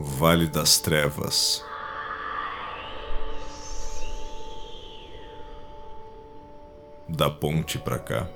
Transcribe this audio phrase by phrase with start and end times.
[0.00, 1.64] Vale das Trevas.
[7.08, 8.28] Da ponte pra cá.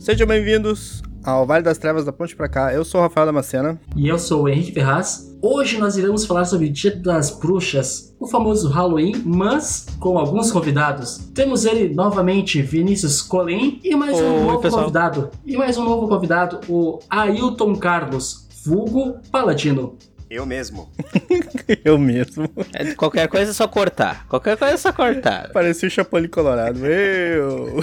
[0.00, 2.72] Sejam bem-vindos ao Vale das Trevas da Ponte pra cá.
[2.72, 3.80] Eu sou o Rafael Damascena.
[3.96, 5.30] E eu sou o Henrique Ferraz.
[5.40, 10.52] Hoje nós iremos falar sobre o Dia das Bruxas, o famoso Halloween, mas com alguns
[10.52, 11.18] convidados.
[11.34, 14.82] Temos ele novamente, Vinícius Colim, e mais um Oi, novo pessoal.
[14.82, 15.30] convidado.
[15.44, 19.96] E mais um novo convidado, o Ailton Carlos, vulgo Paladino.
[20.30, 20.88] Eu mesmo.
[21.84, 22.48] Eu mesmo.
[22.72, 24.26] É, qualquer coisa é só cortar.
[24.28, 25.50] Qualquer coisa é só cortar.
[25.52, 26.86] Parecia o Chapolin Colorado.
[26.86, 27.80] Eu.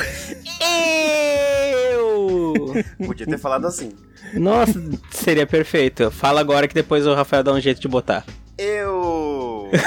[3.06, 3.92] Podia ter falado assim.
[4.34, 6.10] Nossa, seria perfeito.
[6.12, 8.26] Fala agora que depois o Rafael dá um jeito de botar.
[8.58, 9.70] Eu.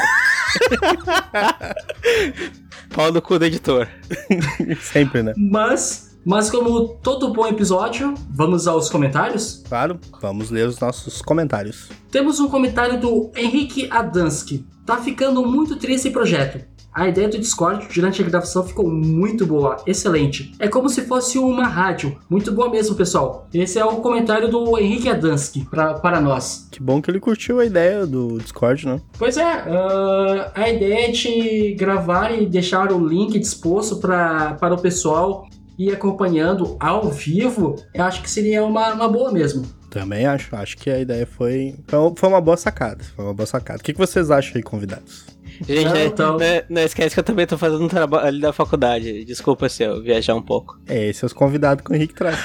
[2.95, 3.89] Pau no cu do editor.
[4.81, 5.33] Sempre, né?
[5.37, 9.63] Mas, mas como todo bom episódio, vamos aos comentários?
[9.69, 11.89] Claro, vamos ler os nossos comentários.
[12.11, 14.67] Temos um comentário do Henrique Adansky.
[14.85, 16.65] Tá ficando muito triste esse projeto.
[16.95, 20.55] A ideia do Discord durante a gravação ficou muito boa, excelente.
[20.59, 22.19] É como se fosse uma rádio.
[22.29, 23.49] Muito boa mesmo, pessoal.
[23.55, 26.69] Esse é o comentário do Henrique Adansky pra, para nós.
[26.71, 29.01] Que bom que ele curtiu a ideia do Discord, né?
[29.19, 34.75] Pois é, ah, a ideia é de gravar e deixar o link disposto pra, para
[34.75, 35.47] o pessoal
[35.79, 37.77] ir acompanhando ao vivo.
[37.95, 39.65] Eu acho que seria uma, uma boa mesmo.
[39.89, 40.55] Também acho.
[40.55, 41.75] Acho que a ideia foi.
[42.17, 43.03] Foi uma boa sacada.
[43.17, 43.79] Foi uma boa sacada.
[43.81, 45.27] O que que vocês acham aí, convidados?
[45.67, 48.41] Gente, Não, né, então- né, não esquece que eu também tô fazendo um trabalho ali
[48.41, 49.25] da faculdade.
[49.25, 50.79] Desculpa se eu viajar um pouco.
[50.87, 52.39] É, esses os convidados que o Henrique traz.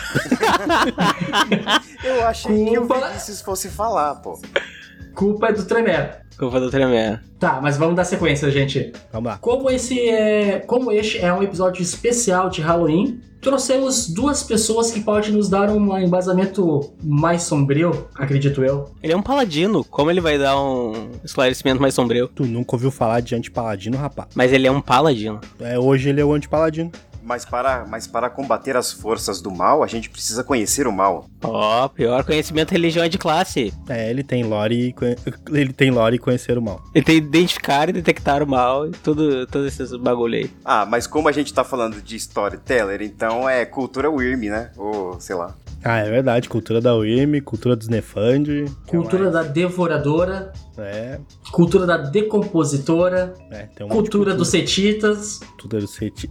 [2.04, 3.08] Eu achei que o Culpa.
[3.08, 4.40] Vinícius fosse falar, pô.
[5.16, 6.10] Culpa é do Tremere.
[6.38, 7.20] Culpa do tremendo.
[7.40, 8.94] Tá, mas vamos dar sequência, gente.
[9.12, 9.38] Vamos lá.
[9.40, 15.02] Como esse é, como este é um episódio especial de Halloween, trouxemos duas pessoas que
[15.02, 18.90] podem nos dar um embasamento mais sombrio, acredito eu.
[19.02, 19.84] Ele é um paladino.
[19.84, 22.28] Como ele vai dar um esclarecimento mais sombrio?
[22.28, 24.30] Tu nunca ouviu falar de anti-paladino, rapaz?
[24.36, 25.40] Mas ele é um paladino.
[25.60, 26.92] É, hoje ele é o anti-paladino.
[27.28, 31.28] Mas para, mas para combater as forças do mal, a gente precisa conhecer o mal.
[31.44, 33.74] Ó, pior conhecimento religião é de classe.
[33.90, 34.96] É, ele tem lore e
[35.52, 36.82] ele tem lore e conhecer o mal.
[36.96, 40.50] Ele tem identificar e detectar o mal e tudo, todos esses bagulho aí.
[40.64, 44.72] Ah, mas como a gente tá falando de storyteller, então é cultura Wyrm, né?
[44.78, 45.54] Ou sei lá.
[45.84, 46.50] Ah, é verdade.
[46.50, 48.66] Cultura da UIM, cultura dos Nefand.
[48.88, 51.20] Cultura da devoradora, É,
[51.52, 55.40] cultura da decompositora, é, tem um monte de cultura dos cetitas.
[55.40, 56.30] Cultura dos Seti...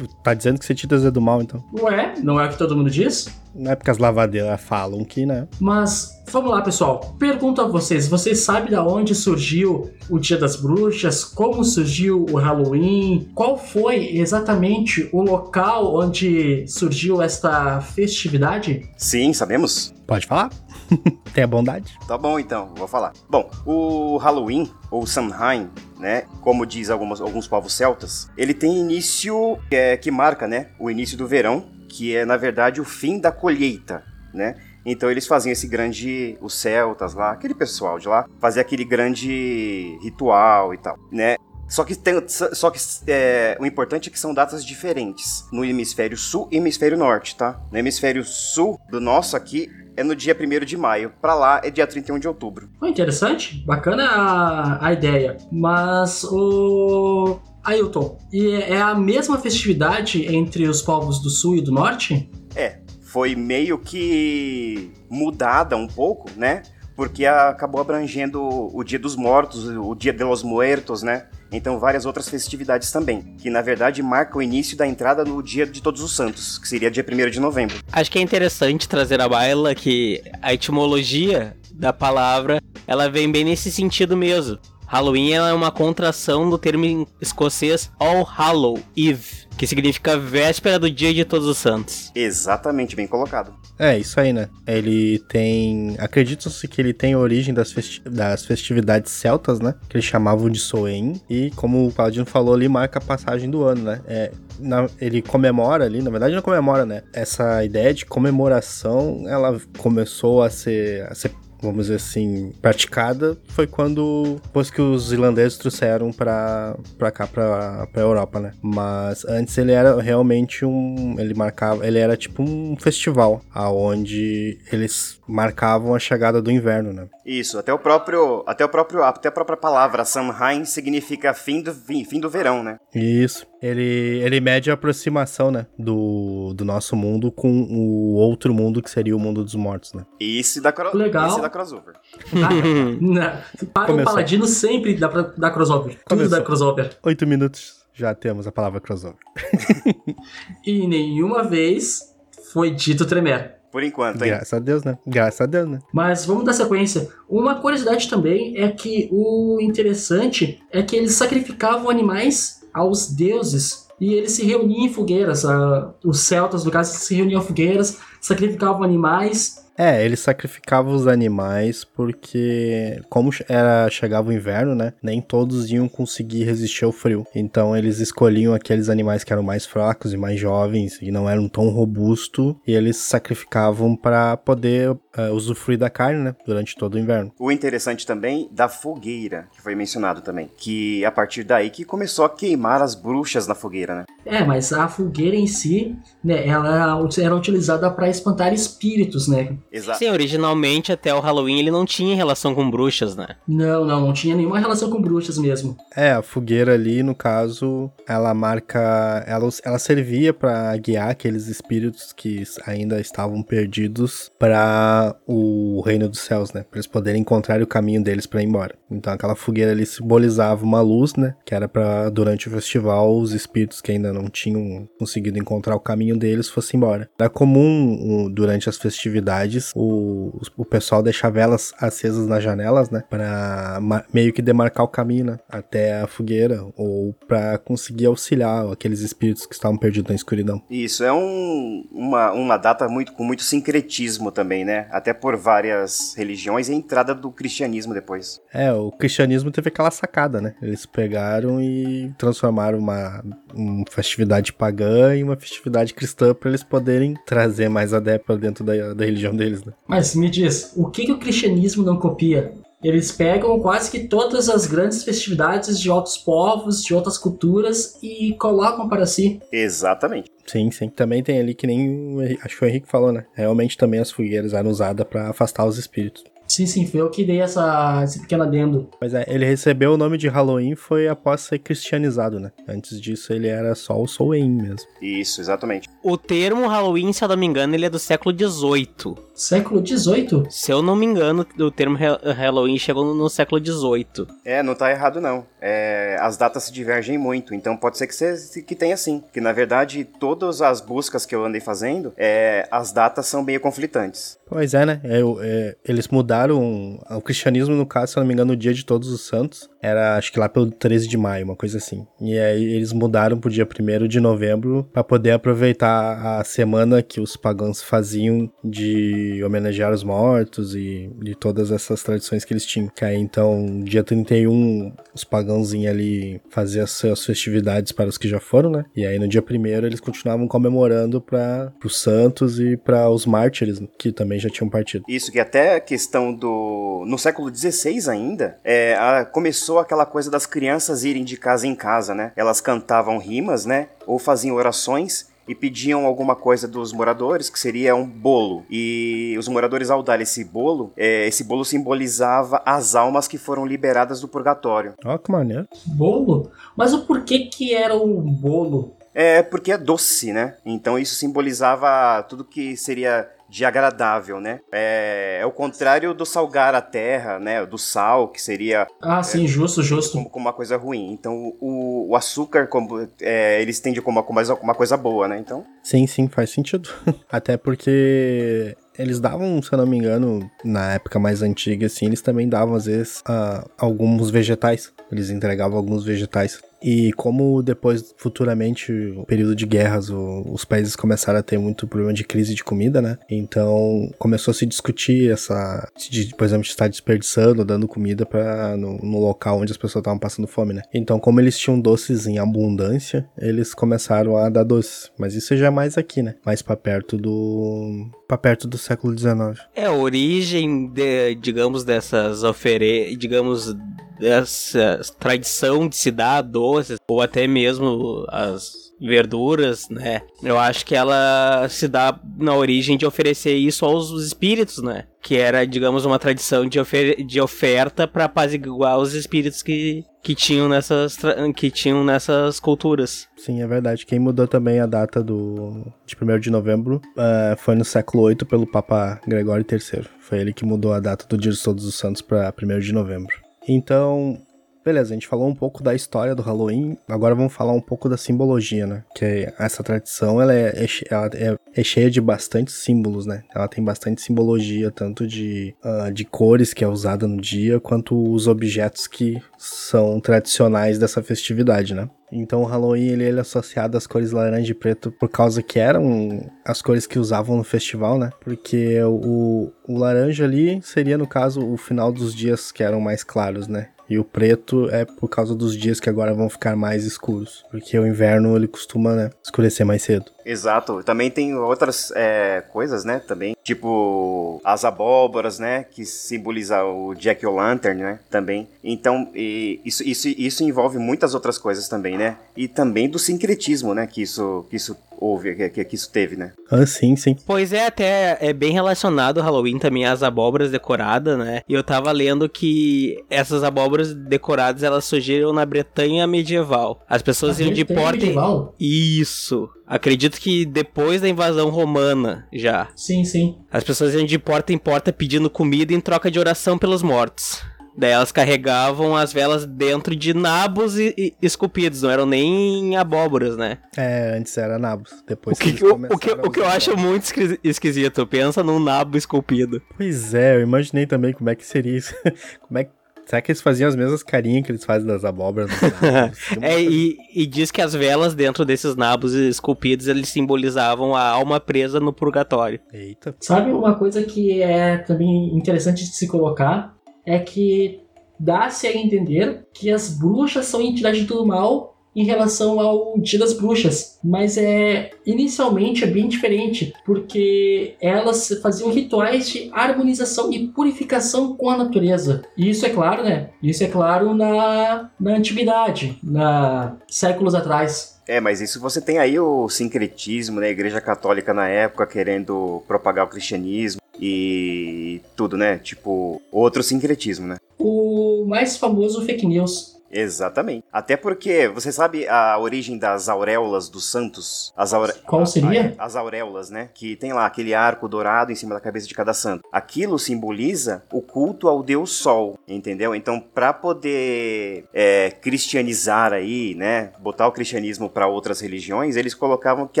[0.22, 1.64] Tá dizendo que Setitas é do mal, então.
[1.80, 3.28] Ué, não é o que todo mundo diz?
[3.54, 5.46] Não é porque as lavadeiras falam que, né?
[5.60, 7.14] Mas vamos lá, pessoal.
[7.18, 11.22] Pergunto a vocês: vocês sabem da onde surgiu o Dia das Bruxas?
[11.24, 13.28] Como surgiu o Halloween?
[13.34, 18.88] Qual foi exatamente o local onde surgiu esta festividade?
[18.96, 19.92] Sim, sabemos?
[20.06, 20.50] Pode falar?
[21.32, 21.98] tem a bondade?
[22.06, 23.12] Tá bom então, vou falar.
[23.28, 26.24] Bom, o Halloween, ou Samhain, né?
[26.40, 30.68] Como diz algumas, alguns povos celtas, ele tem início que, é, que marca, né?
[30.78, 34.56] O início do verão, que é na verdade o fim da colheita, né?
[34.84, 36.36] Então eles faziam esse grande.
[36.40, 41.36] Os celtas lá, aquele pessoal de lá, fazia aquele grande ritual e tal, né?
[41.68, 46.18] Só que, tem, só que é, o importante é que são datas diferentes no hemisfério
[46.18, 47.58] sul e hemisfério norte, tá?
[47.70, 51.70] No hemisfério sul do nosso aqui é no dia 1 de maio, pra lá é
[51.70, 52.68] dia 31 de outubro.
[52.78, 55.36] Foi interessante, bacana a, a ideia.
[55.50, 57.38] Mas o.
[57.64, 62.28] Ailton, e é a mesma festividade entre os povos do sul e do norte?
[62.56, 66.62] É, foi meio que mudada um pouco, né?
[67.02, 68.40] Porque acabou abrangendo
[68.72, 71.26] o Dia dos Mortos, o Dia de los Muertos, né?
[71.50, 75.66] Então várias outras festividades também, que na verdade marcam o início da entrada no Dia
[75.66, 77.76] de Todos os Santos, que seria dia 1 de novembro.
[77.90, 83.46] Acho que é interessante trazer à baila que a etimologia da palavra, ela vem bem
[83.46, 84.60] nesse sentido mesmo.
[84.86, 91.12] Halloween é uma contração do termo escocês All Hallow Eve, que significa véspera do dia
[91.12, 92.12] de todos os santos.
[92.14, 93.52] Exatamente, bem colocado.
[93.78, 94.48] É, isso aí, né?
[94.66, 95.96] Ele tem.
[95.98, 99.74] Acredita-se que ele tem a origem das, festi- das festividades celtas, né?
[99.88, 101.20] Que eles chamavam de Soen.
[101.28, 104.00] E como o Paladino falou ali, marca a passagem do ano, né?
[104.06, 104.30] É,
[104.60, 107.02] na- ele comemora ali, na verdade não comemora, né?
[107.12, 111.32] Essa ideia de comemoração, ela começou a ser, a ser
[111.62, 117.86] vamos dizer assim, praticada foi quando depois que os irlandeses trouxeram pra, pra cá, pra,
[117.86, 118.52] pra Europa, né?
[118.60, 121.16] Mas antes ele era realmente um.
[121.18, 121.86] Ele marcava.
[121.86, 127.08] Ele era tipo um festival, aonde eles marcavam a chegada do inverno, né?
[127.24, 131.72] Isso, até o próprio, até o próprio, até a própria palavra Samhain significa fim do
[131.72, 132.76] fim, fim do verão, né?
[132.94, 133.51] Isso.
[133.62, 138.90] Ele, ele mede a aproximação, né, do, do nosso mundo com o outro mundo que
[138.90, 140.04] seria o mundo dos mortos, né?
[140.18, 140.96] Esse da, cro...
[140.96, 141.28] Legal.
[141.28, 141.94] Esse da crossover.
[142.34, 143.42] Ah.
[143.72, 144.12] Para o Começou.
[144.12, 145.94] Paladino sempre dá pra dar crossover.
[145.94, 146.38] Tudo Começou.
[146.38, 146.90] dá crossover.
[147.04, 149.18] Oito minutos, já temos a palavra crossover.
[150.66, 152.14] E nenhuma vez
[152.52, 153.56] foi dito tremer.
[153.70, 154.30] Por enquanto, hein?
[154.30, 154.98] Graças a Deus, né?
[155.06, 155.78] Graças a Deus, né?
[155.92, 157.08] Mas vamos dar sequência.
[157.28, 164.14] Uma curiosidade também é que o interessante é que eles sacrificavam animais aos deuses e
[164.14, 165.44] eles se reuniam em fogueiras.
[165.44, 169.61] ah, os celtas, no caso, se reuniam em fogueiras, sacrificavam animais.
[169.76, 174.92] É, eles sacrificavam os animais porque, como era chegava o inverno, né?
[175.02, 177.26] Nem todos iam conseguir resistir ao frio.
[177.34, 181.48] Então eles escolhiam aqueles animais que eram mais fracos e mais jovens e não eram
[181.48, 186.36] tão robustos e eles sacrificavam para poder eh, usufruir da carne, né?
[186.46, 187.32] Durante todo o inverno.
[187.38, 190.50] O interessante também da fogueira, que foi mencionado também.
[190.56, 194.04] Que a partir daí que começou a queimar as bruxas na fogueira, né?
[194.24, 199.56] É, mas a fogueira em si, né, ela era utilizada para espantar espíritos, né?
[199.72, 199.98] Exato.
[199.98, 203.28] Sim, originalmente até o Halloween ele não tinha relação com bruxas, né?
[203.48, 205.76] Não, não, não tinha nenhuma relação com bruxas mesmo.
[205.96, 209.24] É, a fogueira ali, no caso, ela marca.
[209.26, 216.20] Ela, ela servia para guiar aqueles espíritos que ainda estavam perdidos para o reino dos
[216.20, 216.64] céus, né?
[216.68, 218.74] Pra eles poderem encontrar o caminho deles para ir embora.
[218.90, 221.34] Então aquela fogueira ali simbolizava uma luz, né?
[221.46, 225.80] Que era para durante o festival os espíritos que ainda não tinham conseguido encontrar o
[225.80, 227.08] caminho deles fossem embora.
[227.18, 233.02] Era comum durante as festividades o, o pessoal deixar velas acesas nas janelas, né?
[233.08, 233.78] Pra
[234.12, 235.38] meio que demarcar o caminho, né?
[235.48, 240.62] Até a fogueira, ou pra conseguir auxiliar aqueles espíritos que estavam perdidos na escuridão.
[240.70, 244.86] Isso, é um, uma, uma data muito, com muito sincretismo também, né?
[244.90, 248.40] Até por várias religiões e a entrada do cristianismo depois.
[248.52, 250.54] É, o cristianismo teve aquela sacada, né?
[250.62, 253.24] Eles pegaram e transformaram uma,
[253.54, 258.94] uma festividade pagã em uma festividade cristã pra eles poderem trazer mais adeptos dentro da,
[258.94, 259.72] da religião deles, né?
[259.86, 262.52] Mas me diz, o que, que o cristianismo não copia?
[262.82, 268.34] Eles pegam quase que todas as grandes festividades de outros povos, de outras culturas e
[268.40, 269.40] colocam para si.
[269.52, 270.28] Exatamente.
[270.46, 270.88] Sim, sim.
[270.88, 273.24] Também tem ali que nem o Henrique- acho que o Henrique falou, né?
[273.34, 276.24] Realmente também as fogueiras eram usadas pra afastar os espíritos.
[276.54, 278.90] Sim, sim, foi eu que dei essa, esse pequeno adendo.
[279.00, 282.52] Mas é, ele recebeu o nome de Halloween foi após ser cristianizado, né?
[282.68, 284.86] Antes disso ele era só o Soen mesmo.
[285.00, 285.88] Isso, exatamente.
[286.02, 289.14] O termo Halloween, se eu não me engano, ele é do século XVIII.
[289.34, 290.44] Século XVIII?
[290.50, 294.26] Se eu não me engano, o termo Ha- Halloween chegou no- no século XVIII.
[294.44, 295.46] É, não tá errado não.
[295.62, 299.22] É, as datas se divergem muito, então pode ser que, você, que tenha sim.
[299.32, 303.60] Que na verdade, todas as buscas que eu andei fazendo, é, as datas são meio
[303.60, 304.36] conflitantes.
[304.52, 305.00] Pois é, né?
[305.04, 308.74] É, é, eles mudaram o cristianismo, no caso, se eu não me engano, o dia
[308.74, 309.70] de todos os santos.
[309.80, 312.06] Era, acho que lá pelo 13 de maio, uma coisa assim.
[312.20, 317.20] E aí eles mudaram pro dia 1 de novembro pra poder aproveitar a semana que
[317.20, 322.88] os pagãos faziam de homenagear os mortos e de todas essas tradições que eles tinham.
[322.88, 328.18] Que aí então, dia 31, os pagãos iam ali fazer as suas festividades para os
[328.18, 328.84] que já foram, né?
[328.96, 333.80] E aí no dia 1 eles continuavam comemorando para os santos e para os mártires,
[333.98, 335.04] que também já tinham partido.
[335.08, 337.04] Isso que até a questão do...
[337.06, 341.74] No século XVI ainda, é, a- começou aquela coisa das crianças irem de casa em
[341.74, 342.32] casa, né?
[342.36, 343.88] Elas cantavam rimas, né?
[344.06, 348.64] Ou faziam orações e pediam alguma coisa dos moradores, que seria um bolo.
[348.70, 353.66] E os moradores, ao dar esse bolo, é, esse bolo simbolizava as almas que foram
[353.66, 354.94] liberadas do purgatório.
[355.04, 355.68] Ó, que maneiro.
[355.86, 356.50] Bolo?
[356.74, 358.94] Mas o porquê que era o bolo?
[359.14, 360.56] É porque é doce, né?
[360.64, 364.60] Então isso simbolizava tudo que seria de agradável, né?
[364.72, 367.66] É, é o contrário do salgar a terra, né?
[367.66, 370.12] Do sal, que seria Ah, sim, justo, justo.
[370.14, 371.12] como, como uma coisa ruim.
[371.12, 375.38] Então o, o açúcar, como, é, eles tendem como uma, uma coisa boa, né?
[375.38, 376.88] Então Sim, sim, faz sentido.
[377.30, 382.22] Até porque eles davam, se eu não me engano, na época mais antiga, assim, eles
[382.22, 384.92] também davam, às vezes, ah, alguns vegetais.
[385.10, 386.58] Eles entregavam alguns vegetais.
[386.82, 391.86] E como depois, futuramente, o período de guerras, o- os países começaram a ter muito
[391.86, 393.18] problema de crise de comida, né?
[393.30, 395.88] Então começou a se discutir essa.
[396.10, 400.00] De, por exemplo, de estar desperdiçando, dando comida para no, no local onde as pessoas
[400.02, 400.82] estavam passando fome, né?
[400.92, 405.10] Então, como eles tinham doces em abundância, eles começaram a dar doces.
[405.18, 406.34] Mas isso já é mais aqui, né?
[406.44, 408.10] Mais pra perto do.
[408.32, 409.60] Pra perto do século XIX.
[409.74, 413.14] É, a origem, de, digamos, dessas ofere...
[413.16, 413.74] digamos,
[414.18, 420.22] dessa tradição de se dar doces, ou até mesmo as verduras, né?
[420.42, 425.04] Eu acho que ela se dá na origem de oferecer isso aos espíritos, né?
[425.20, 430.34] Que era, digamos, uma tradição de, ofer de oferta para apaziguar os espíritos que, que
[430.34, 431.18] tinham nessas
[431.56, 433.28] que tinham nessas culturas.
[433.36, 434.06] Sim, é verdade.
[434.06, 438.36] Quem mudou também a data do de 1 de novembro uh, foi no século VIII
[438.48, 440.04] pelo Papa Gregório III.
[440.20, 442.92] Foi ele que mudou a data do Dia de Todos os Santos para 1 de
[442.92, 443.34] novembro.
[443.68, 444.40] Então,
[444.84, 448.08] Beleza, a gente falou um pouco da história do Halloween, agora vamos falar um pouco
[448.08, 449.04] da simbologia, né?
[449.14, 453.44] Que essa tradição, ela é, é, ela é, é cheia de bastante símbolos, né?
[453.54, 458.32] Ela tem bastante simbologia, tanto de, uh, de cores que é usada no dia, quanto
[458.32, 462.10] os objetos que são tradicionais dessa festividade, né?
[462.32, 465.78] Então o Halloween ele, ele é associado às cores laranja e preto por causa que
[465.78, 468.30] eram as cores que usavam no festival, né?
[468.40, 473.22] Porque o, o laranja ali seria, no caso, o final dos dias que eram mais
[473.22, 473.88] claros, né?
[474.12, 477.64] E o preto é por causa dos dias que agora vão ficar mais escuros.
[477.70, 480.26] Porque o inverno ele costuma, né, escurecer mais cedo.
[480.44, 481.02] Exato.
[481.02, 483.20] Também tem outras é, coisas, né?
[483.20, 483.56] Também.
[483.64, 485.86] Tipo as abóboras, né?
[485.90, 488.18] Que simboliza o Jack O'Lantern, né?
[488.28, 488.68] Também.
[488.84, 492.36] Então, isso, isso, isso envolve muitas outras coisas também, né?
[492.54, 494.06] E também do sincretismo, né?
[494.06, 496.52] Que isso, que isso houve, que, que, isso teve, né?
[496.70, 497.36] Ah, sim, sim.
[497.46, 501.62] Pois é, até é bem relacionado o Halloween também às abóboras decoradas, né?
[501.68, 507.02] E eu tava lendo que essas abóboras decoradas elas surgiram na Bretanha medieval.
[507.08, 508.12] As pessoas iam de porta.
[508.12, 508.74] Medieval?
[508.78, 509.68] Isso.
[509.86, 512.88] Acredito que depois da invasão romana já.
[512.96, 513.58] Sim, sim.
[513.70, 517.62] As pessoas iam de porta em porta pedindo comida em troca de oração pelos mortos.
[517.96, 523.56] Daí elas carregavam as velas dentro de nabos e, e esculpidos, não eram nem abóboras,
[523.56, 523.78] né?
[523.96, 525.22] É, antes era nabos.
[525.26, 527.24] Depois o que, que o, o, que, o que eu acho muito
[527.62, 529.82] esquisito, pensa num nabo esculpido.
[529.96, 532.14] Pois é, eu imaginei também como é que seria isso.
[532.66, 532.90] como é que
[533.24, 535.70] Será que eles faziam as mesmas carinhas que eles fazem das abóboras?
[536.60, 541.60] é, e, e, diz que as velas dentro desses nabos esculpidos, eles simbolizavam a alma
[541.60, 542.80] presa no purgatório.
[542.92, 543.34] Eita.
[543.40, 546.94] Sabe uma coisa que é também interessante de se colocar?
[547.24, 548.00] É que
[548.38, 553.54] dá-se a entender que as bruxas são entidades do mal em relação ao Dia das
[553.54, 561.56] Bruxas, mas é inicialmente é bem diferente, porque elas faziam rituais de harmonização e purificação
[561.56, 562.42] com a natureza.
[562.56, 563.50] E isso é claro, né?
[563.62, 568.20] Isso é claro na, na antiguidade, na séculos atrás.
[568.28, 570.68] É, mas isso você tem aí o sincretismo, né?
[570.68, 575.78] A Igreja Católica na época querendo propagar o cristianismo e tudo, né?
[575.78, 577.56] Tipo, outro sincretismo, né?
[577.78, 580.84] O mais famoso fake news Exatamente.
[580.92, 584.72] Até porque, você sabe a origem das auréolas dos santos?
[584.76, 585.14] As aure...
[585.26, 585.94] Qual seria?
[585.98, 586.90] As auréolas, né?
[586.94, 589.64] Que tem lá aquele arco dourado em cima da cabeça de cada santo.
[589.72, 593.14] Aquilo simboliza o culto ao deus Sol, entendeu?
[593.14, 597.12] Então, para poder é, cristianizar aí, né?
[597.18, 600.00] Botar o cristianismo para outras religiões, eles colocavam que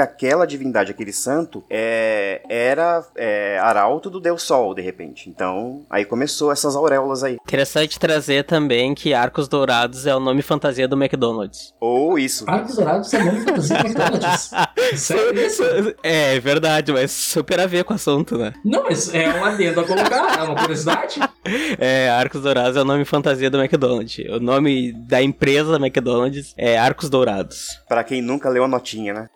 [0.00, 5.30] aquela divindade, aquele santo, é, era é, arauto do deus Sol, de repente.
[5.30, 7.38] Então, aí começou essas auréolas aí.
[7.42, 11.74] Interessante trazer também que arcos dourados Dourados é o nome fantasia do McDonald's.
[11.80, 12.44] Ou isso.
[12.48, 14.50] Arcos Dourados é o nome fantasia do McDonald's.
[14.96, 15.62] Sério isso?
[16.02, 18.52] É, é verdade, mas super a ver com o assunto, né?
[18.64, 21.20] Não, mas é um adendo a colocar, é uma curiosidade.
[21.78, 24.16] É, Arcos Dourados é o nome fantasia do McDonald's.
[24.30, 27.80] O nome da empresa McDonald's é Arcos Dourados.
[27.88, 29.28] Para quem nunca leu a notinha, né?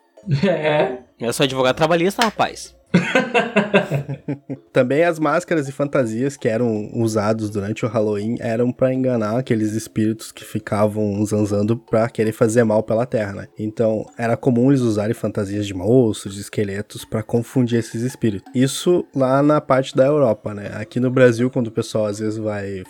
[0.47, 0.99] É.
[1.19, 2.76] Eu sou advogado trabalhista, rapaz.
[4.71, 9.73] Também as máscaras e fantasias que eram usados durante o Halloween eram para enganar aqueles
[9.73, 13.47] espíritos que ficavam zanzando para querer fazer mal pela terra, né?
[13.57, 18.51] Então, era comum eles usarem fantasias de monstros, de esqueletos para confundir esses espíritos.
[18.53, 20.71] Isso lá na parte da Europa, né?
[20.75, 22.83] Aqui no Brasil, quando o pessoal às vezes vai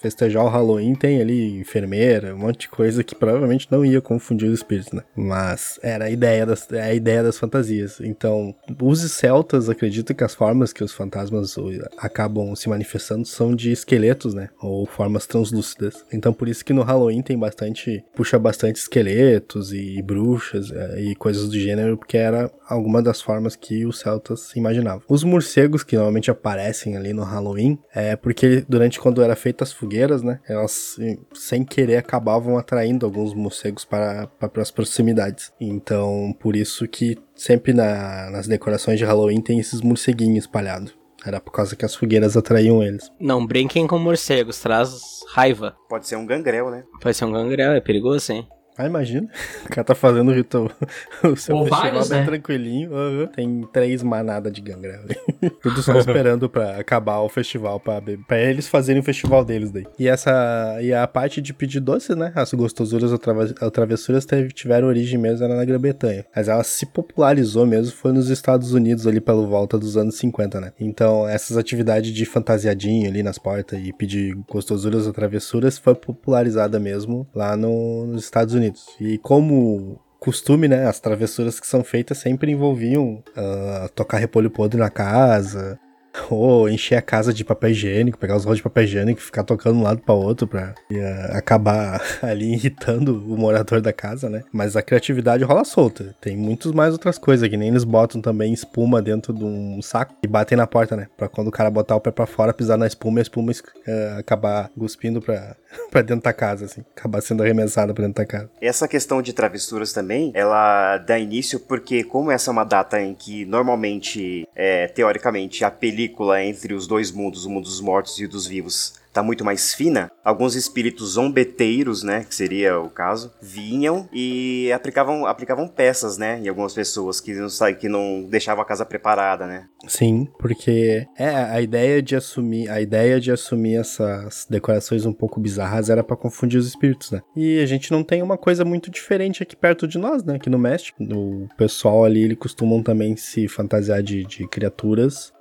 [0.00, 4.48] festejar o Halloween, tem ali enfermeira, um monte de coisa que provavelmente não ia confundir
[4.48, 5.02] os espíritos, né?
[5.16, 8.00] Mas era a ideia das, é a ideia das fantasias.
[8.00, 11.56] Então, use céu celtas acreditam que as formas que os fantasmas
[11.96, 14.50] acabam se manifestando são de esqueletos, né?
[14.60, 16.04] Ou formas translúcidas.
[16.12, 18.04] Então por isso que no Halloween tem bastante.
[18.14, 23.56] puxa bastante esqueletos e bruxas é, e coisas do gênero, porque era alguma das formas
[23.56, 25.02] que os celtas imaginavam.
[25.08, 29.74] Os morcegos que normalmente aparecem ali no Halloween é porque durante quando era feitas as
[29.74, 30.40] fogueiras, né?
[30.48, 30.96] Elas
[31.34, 35.52] sem querer acabavam atraindo alguns morcegos para, para as proximidades.
[35.60, 40.94] Então por isso que sempre na, nas decorações de Halloween tem esses morceguinhos espalhados.
[41.24, 43.10] Era por causa que as fogueiras atraíam eles.
[43.18, 45.74] Não brinquem com morcegos, traz raiva.
[45.88, 46.84] Pode ser um gangrel, né?
[47.00, 48.46] Pode ser um gangrel, é perigoso, hein?
[48.82, 49.28] Ah, imagina.
[49.66, 50.70] O cara tá fazendo o ritual.
[51.22, 52.26] O seu Ou festival vários, bem né?
[52.26, 52.90] tranquilinho.
[52.92, 55.00] uhum, Tem três manadas de gangrel.
[55.62, 59.86] Tudo só esperando pra acabar o festival, pra, pra eles fazerem o festival deles daí.
[59.98, 60.78] E essa.
[60.80, 62.32] E a parte de pedir doce, né?
[62.34, 66.24] As gostosuras ou travessuras teve- tiveram origem mesmo era na Grã-Bretanha.
[66.34, 70.60] Mas ela se popularizou mesmo foi nos Estados Unidos ali pela volta dos anos 50,
[70.60, 70.72] né?
[70.80, 76.78] Então essas atividades de fantasiadinho ali nas portas e pedir gostosuras ou travessuras foi popularizada
[76.80, 78.69] mesmo lá no- nos Estados Unidos.
[79.00, 80.86] E como costume, né?
[80.86, 85.78] As travessuras que são feitas sempre envolviam ah, tocar repolho podre na casa,
[86.30, 89.44] ou encher a casa de papel higiênico, pegar os rolos de papel higiênico e ficar
[89.44, 94.28] tocando de um lado para outro pra ah, acabar ali irritando o morador da casa,
[94.28, 94.42] né?
[94.52, 96.14] Mas a criatividade rola solta.
[96.20, 100.14] Tem muitos mais outras coisas, que nem eles botam também espuma dentro de um saco
[100.22, 101.06] e batem na porta, né?
[101.16, 103.52] Pra quando o cara botar o pé pra fora, pisar na espuma e a espuma
[103.86, 105.56] ah, acabar cuspindo pra,
[105.90, 106.84] pra dentro da casa, assim.
[106.96, 108.50] Acabar sendo arremessada pra dentro da casa.
[108.60, 113.14] Essa questão de travessuras também, ela dá início porque, como essa é uma data em
[113.14, 118.24] que normalmente, é, teoricamente, a película entre os dois mundos, o mundo dos mortos e
[118.24, 123.32] o dos vivos, tá muito mais fina, alguns espíritos zombeteiros, né, que seria o caso,
[123.42, 127.48] vinham e aplicavam, aplicavam peças, né, em algumas pessoas que não,
[127.78, 129.66] que não deixavam a casa preparada, né.
[129.88, 135.40] Sim, porque é a ideia de assumir, a ideia de assumir essas decorações um pouco
[135.40, 137.20] bizarras era pra confundir os espíritos, né?
[137.34, 140.34] E a gente não tem uma coisa muito diferente aqui perto de nós, né?
[140.36, 145.32] Aqui no México, o pessoal ali, eles costumam também se fantasiar de, de criaturas.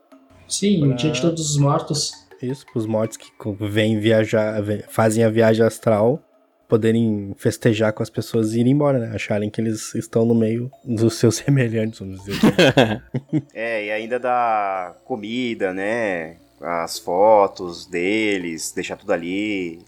[0.48, 2.29] Sim, Pra- o Dia de Todos os Mortos.
[2.42, 6.24] Isso, pros mortos que vêm viajar, fazem a viagem astral,
[6.68, 9.16] poderem festejar com as pessoas e ir embora, né?
[9.16, 13.44] Acharem que eles estão no meio dos seus semelhantes, vamos dizer assim.
[13.54, 19.80] É, e ainda dá comida, né, as fotos deles, deixar tudo ali,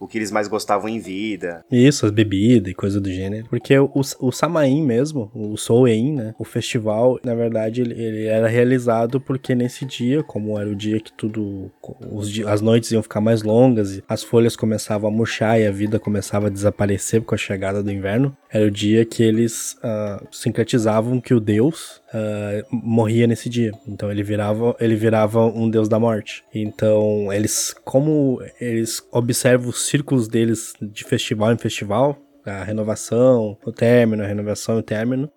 [0.00, 1.62] o que eles mais gostavam em vida.
[1.70, 3.46] Isso, as bebidas e coisa do gênero.
[3.50, 6.34] Porque o, o Samain mesmo, o Soen, né?
[6.38, 10.98] O festival, na verdade, ele, ele era realizado porque nesse dia, como era o dia
[10.98, 11.70] que tudo.
[12.10, 15.70] Os, as noites iam ficar mais longas, e as folhas começavam a murchar e a
[15.70, 20.22] vida começava a desaparecer com a chegada do inverno, era o dia que eles ah,
[20.30, 23.72] sincretizavam que o deus ah, morria nesse dia.
[23.86, 26.42] Então ele virava, ele virava um deus da morte.
[26.54, 32.16] Então eles, como eles observam os círculos deles de festival em festival,
[32.46, 35.30] a renovação, o término, a renovação e o término,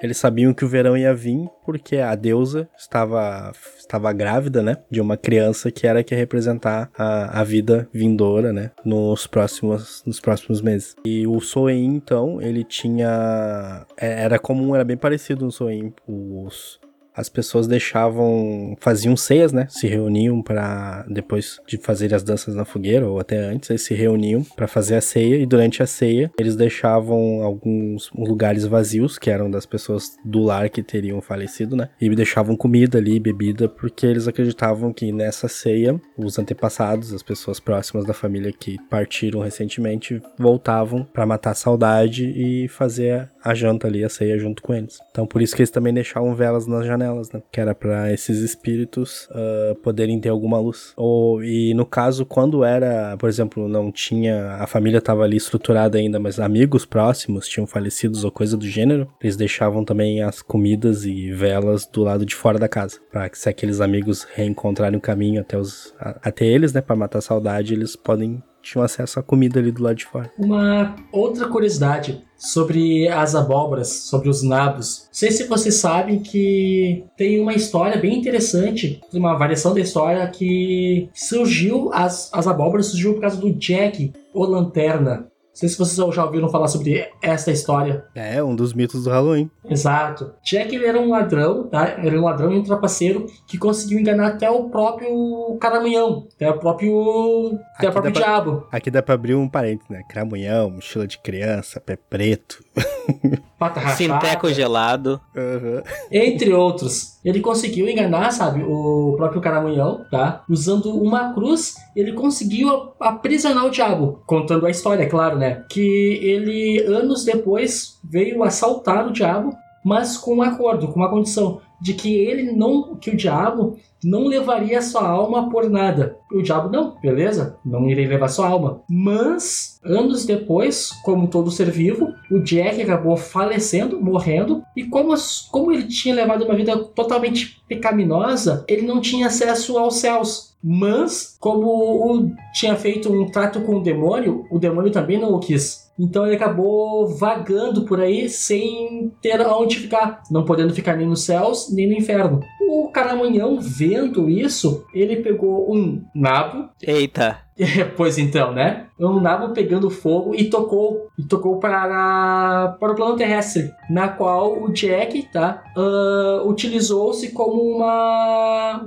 [0.00, 4.76] eles sabiam que o verão ia vir porque a deusa estava, estava grávida, né?
[4.88, 8.70] De uma criança que era que ia representar a, a vida vindoura, né?
[8.84, 10.94] Nos próximos, nos próximos meses.
[11.04, 13.84] E o Soen, então, ele tinha.
[13.96, 15.92] é- Era comum, era bem parecido no Soen.
[16.06, 16.78] Os,
[17.18, 19.66] as pessoas deixavam, faziam ceias, né?
[19.68, 23.92] Se reuniam para depois de fazer as danças na fogueira ou até antes, eles se
[23.92, 29.30] reuniam para fazer a ceia e durante a ceia eles deixavam alguns lugares vazios que
[29.30, 31.88] eram das pessoas do lar que teriam falecido, né?
[32.00, 37.58] E deixavam comida ali, bebida, porque eles acreditavam que nessa ceia os antepassados, as pessoas
[37.58, 43.88] próximas da família que partiram recentemente, voltavam para matar a saudade e fazer a janta
[43.88, 44.98] ali, a ceia junto com eles.
[45.10, 47.42] Então por isso que eles também deixavam velas nas janelas, né?
[47.50, 50.92] Que era para esses espíritos ah, poderem ter alguma luz.
[50.96, 55.98] Ou, e no caso, quando era, por exemplo, não tinha, a família estava ali estruturada
[55.98, 61.04] ainda, mas amigos próximos tinham falecidos ou coisa do gênero, eles deixavam também as comidas
[61.04, 65.02] e velas do lado de fora da casa, para que se aqueles amigos reencontrarem o
[65.02, 69.18] caminho até os a- até eles, né, para matar a saudade, eles podem tinham acesso
[69.18, 70.30] à comida ali do lado de fora.
[70.38, 75.04] Uma outra curiosidade sobre as abóboras, sobre os nabos.
[75.06, 80.26] Não sei se vocês sabem que tem uma história bem interessante, uma variação da história
[80.28, 85.26] que surgiu, as, as abóboras surgiu por causa do Jack, o Lanterna.
[85.58, 88.04] Não sei se vocês já ouviram falar sobre essa história.
[88.14, 89.50] É, um dos mitos do Halloween.
[89.68, 90.32] Exato.
[90.44, 91.88] Jack ele era um ladrão, tá?
[91.88, 96.58] Era um ladrão e um trapaceiro que conseguiu enganar até o próprio caramanhão, até o
[96.58, 98.66] próprio, até o próprio dá pra- diabo.
[98.70, 100.02] Aqui dá pra abrir um parênteses, né?
[100.08, 102.60] Cramunhão, mochila de criança, pé preto.
[103.58, 103.96] Pata rachada.
[103.96, 105.20] Sinteco gelado.
[105.36, 105.82] Aham.
[106.10, 107.18] entre outros.
[107.24, 110.44] Ele conseguiu enganar, sabe, o próprio Caramunhão, tá?
[110.48, 114.22] Usando uma cruz, ele conseguiu aprisionar o diabo.
[114.26, 115.64] Contando a história, é claro, né?
[115.68, 119.52] Que ele, anos depois, veio assaltar o diabo,
[119.84, 124.26] mas com um acordo, com uma condição de que ele não, que o diabo não
[124.26, 126.16] levaria sua alma por nada.
[126.32, 127.58] O diabo não, beleza?
[127.64, 128.80] Não irei levar sua alma.
[128.88, 135.14] Mas, anos depois, como todo ser vivo, o Jack acabou falecendo, morrendo, e como,
[135.50, 140.54] como ele tinha levado uma vida totalmente pecaminosa, ele não tinha acesso aos céus.
[140.62, 145.88] Mas, como tinha feito um trato com o demônio, o demônio também não o quis.
[145.98, 151.24] Então ele acabou vagando por aí sem ter aonde ficar, não podendo ficar nem nos
[151.24, 152.40] céus nem no inferno.
[152.60, 156.68] o caramanhão, vendo isso, ele pegou um nabo.
[156.82, 157.38] Eita.
[157.96, 158.86] pois então, né?
[158.98, 164.62] Um nabo pegando fogo e tocou e tocou para, para o plano terrestre, na qual
[164.62, 165.62] o Jack, tá?
[165.76, 168.86] Uh, Utilizou-se como uma.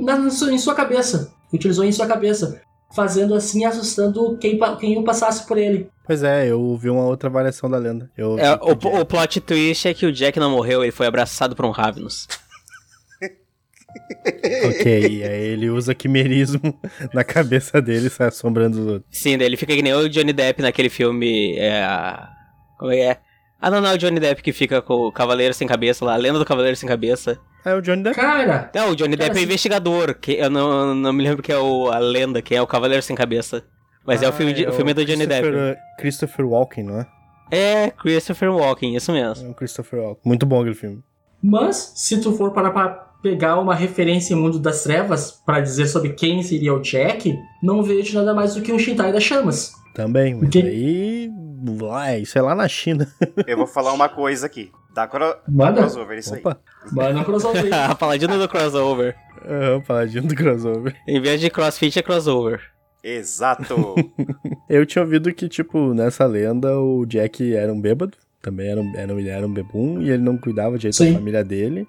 [0.00, 0.18] Na,
[0.52, 1.32] em sua cabeça.
[1.52, 2.60] Utilizou em sua cabeça.
[2.94, 5.90] Fazendo assim, assustando quem, quem o passasse por ele.
[6.06, 8.10] Pois é, eu vi uma outra variação da lenda.
[8.16, 11.54] Eu é, o, o, plot twist é que o Jack não morreu, ele foi abraçado
[11.54, 12.26] por um Ravenous.
[14.64, 16.78] ok, aí ele usa quimerismo
[17.12, 19.18] na cabeça dele, sai assombrando os outros.
[19.18, 21.58] Sim, daí ele fica que nem o Johnny Depp naquele filme.
[21.58, 21.86] É,
[22.78, 23.20] como é?
[23.60, 23.66] É?
[23.66, 26.14] Ah, não, não, é o Johnny Depp que fica com o Cavaleiro Sem Cabeça lá,
[26.14, 27.38] a lenda do Cavaleiro Sem Cabeça.
[27.64, 28.16] É o Johnny Depp.
[28.16, 28.70] Cara!
[28.74, 31.90] Não, o Johnny Depp é investigador, que eu não, não me lembro que é o,
[31.90, 33.64] a lenda, quem é o Cavaleiro Sem Cabeça.
[34.06, 35.76] Mas ah, é o filme, de, é o filme do Johnny Depp.
[35.98, 37.06] Christopher Walken, não é?
[37.50, 39.48] É, Christopher Walken, isso mesmo.
[39.48, 40.22] É o Christopher Walken.
[40.24, 41.02] Muito bom aquele filme.
[41.42, 42.70] Mas, se tu for para
[43.22, 47.82] pegar uma referência em Mundo das Trevas para dizer sobre quem seria o Jack, não
[47.82, 49.72] vejo nada mais do que um Shintai das Chamas.
[49.94, 50.58] Também, mas que...
[50.60, 51.30] aí.
[51.82, 53.06] Uai, isso é lá na China.
[53.46, 54.70] Eu vou falar uma coisa aqui.
[54.94, 55.34] Dá cro...
[55.48, 55.80] Manda.
[55.82, 56.58] crossover, isso Opa.
[56.84, 56.92] aí.
[56.92, 57.96] Manda crossover.
[57.98, 59.16] Paladino do crossover.
[59.44, 60.96] Uhum, paladino do crossover.
[61.06, 62.60] Em vez de crossfit, é crossover.
[63.02, 63.94] Exato.
[64.68, 68.16] Eu tinha ouvido que, tipo, nessa lenda o Jack era um bêbado.
[68.42, 71.44] Também era um, era, ele era um bebum e ele não cuidava direito da família
[71.44, 71.86] dele.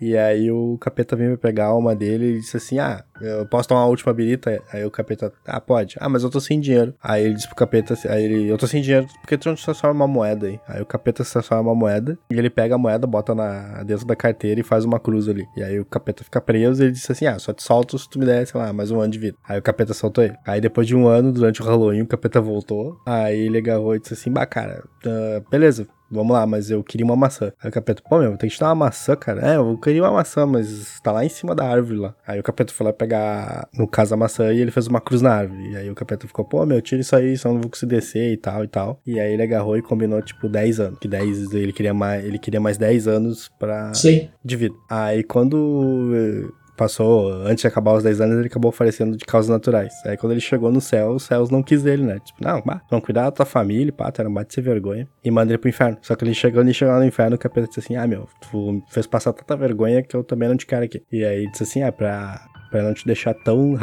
[0.00, 3.68] E aí o capeta veio pegar a alma dele e disse assim: Ah, eu posso
[3.68, 4.62] tomar a última birita?
[4.72, 5.96] Aí o capeta, ah, pode.
[6.00, 6.94] Ah, mas eu tô sem dinheiro.
[7.02, 10.04] Aí ele disse pro capeta, aí ele, eu tô sem dinheiro, porque tu não transforma
[10.04, 10.60] uma moeda aí.
[10.68, 14.14] Aí o capeta transforma uma moeda e ele pega a moeda, bota na, dentro da
[14.14, 15.46] carteira e faz uma cruz ali.
[15.56, 18.08] E aí o capeta fica preso e ele disse assim: Ah, só te solto se
[18.08, 19.36] tu me der, sei lá, mais um ano de vida.
[19.48, 20.36] Aí o capeta soltou ele.
[20.46, 23.00] Aí depois de um ano, durante o Halloween, o capeta voltou.
[23.04, 27.04] Aí ele agarrou e disse assim: Bah, cara, uh, beleza, Vamos lá, mas eu queria
[27.04, 27.52] uma maçã.
[27.62, 29.52] Aí o capeta, pô, meu, tem que te dar uma maçã, cara.
[29.52, 32.14] É, eu queria uma maçã, mas tá lá em cima da árvore lá.
[32.26, 35.22] Aí o capeta foi lá pegar, no caso, a maçã e ele fez uma cruz
[35.22, 35.70] na árvore.
[35.70, 38.32] E aí o capeta ficou, pô, meu, tira isso aí, só não vou conseguir descer
[38.32, 39.00] e tal e tal.
[39.06, 40.98] E aí ele agarrou e combinou, tipo, 10 anos.
[40.98, 43.92] Que 10, ele queria mais, ele queria mais 10 anos pra...
[43.94, 44.28] Sim.
[44.44, 44.74] De vida.
[44.88, 49.92] Aí quando passou, antes de acabar os 10 anos, ele acabou falecendo de causas naturais.
[50.06, 52.18] Aí quando ele chegou no céu, os céus não quis ele, né?
[52.24, 55.06] Tipo, não, bah, não cuidar da tua família, pá, tu era um bate sem vergonha.
[55.22, 55.98] E manda ele pro inferno.
[56.00, 58.28] Só que ele chegou, ele chegou lá no inferno, o capeta disse assim, ah, meu,
[58.40, 61.02] tu fez passar tanta vergonha que eu também não te quero aqui.
[61.10, 63.76] E aí disse assim, ah, pra Pra não te deixar tão,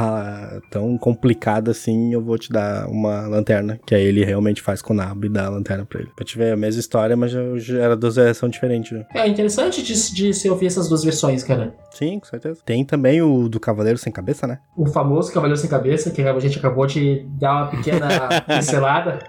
[0.69, 3.79] tão complicado assim, eu vou te dar uma lanterna.
[3.85, 6.09] Que aí ele realmente faz com o nabo e dá a lanterna pra ele.
[6.15, 8.91] Pra te ver a mesma história, mas já, já era duas versões diferentes.
[8.91, 9.05] Né?
[9.13, 11.75] É interessante de, de se ouvir essas duas versões, cara.
[11.91, 12.59] Sim, com certeza.
[12.65, 14.59] Tem também o do Cavaleiro Sem Cabeça, né?
[14.75, 18.07] O famoso Cavaleiro Sem Cabeça, que a gente acabou de dar uma pequena
[18.47, 19.19] pincelada.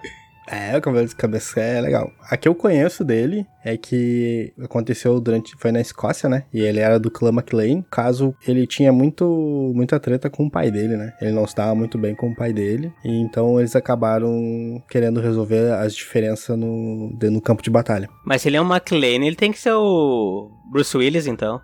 [0.46, 2.12] É, o Cavaleiro de Cabeça é legal.
[2.30, 5.56] A que eu conheço dele é que aconteceu durante.
[5.58, 6.44] Foi na Escócia, né?
[6.52, 7.82] E ele era do clã MacLean.
[7.90, 11.12] Caso ele tinha muito, muita treta com o pai dele, né?
[11.20, 12.92] Ele não estava muito bem com o pai dele.
[13.04, 18.08] E então eles acabaram querendo resolver as diferenças no, no campo de batalha.
[18.24, 21.60] Mas se ele é um MacLean, ele tem que ser o Bruce Willis, então.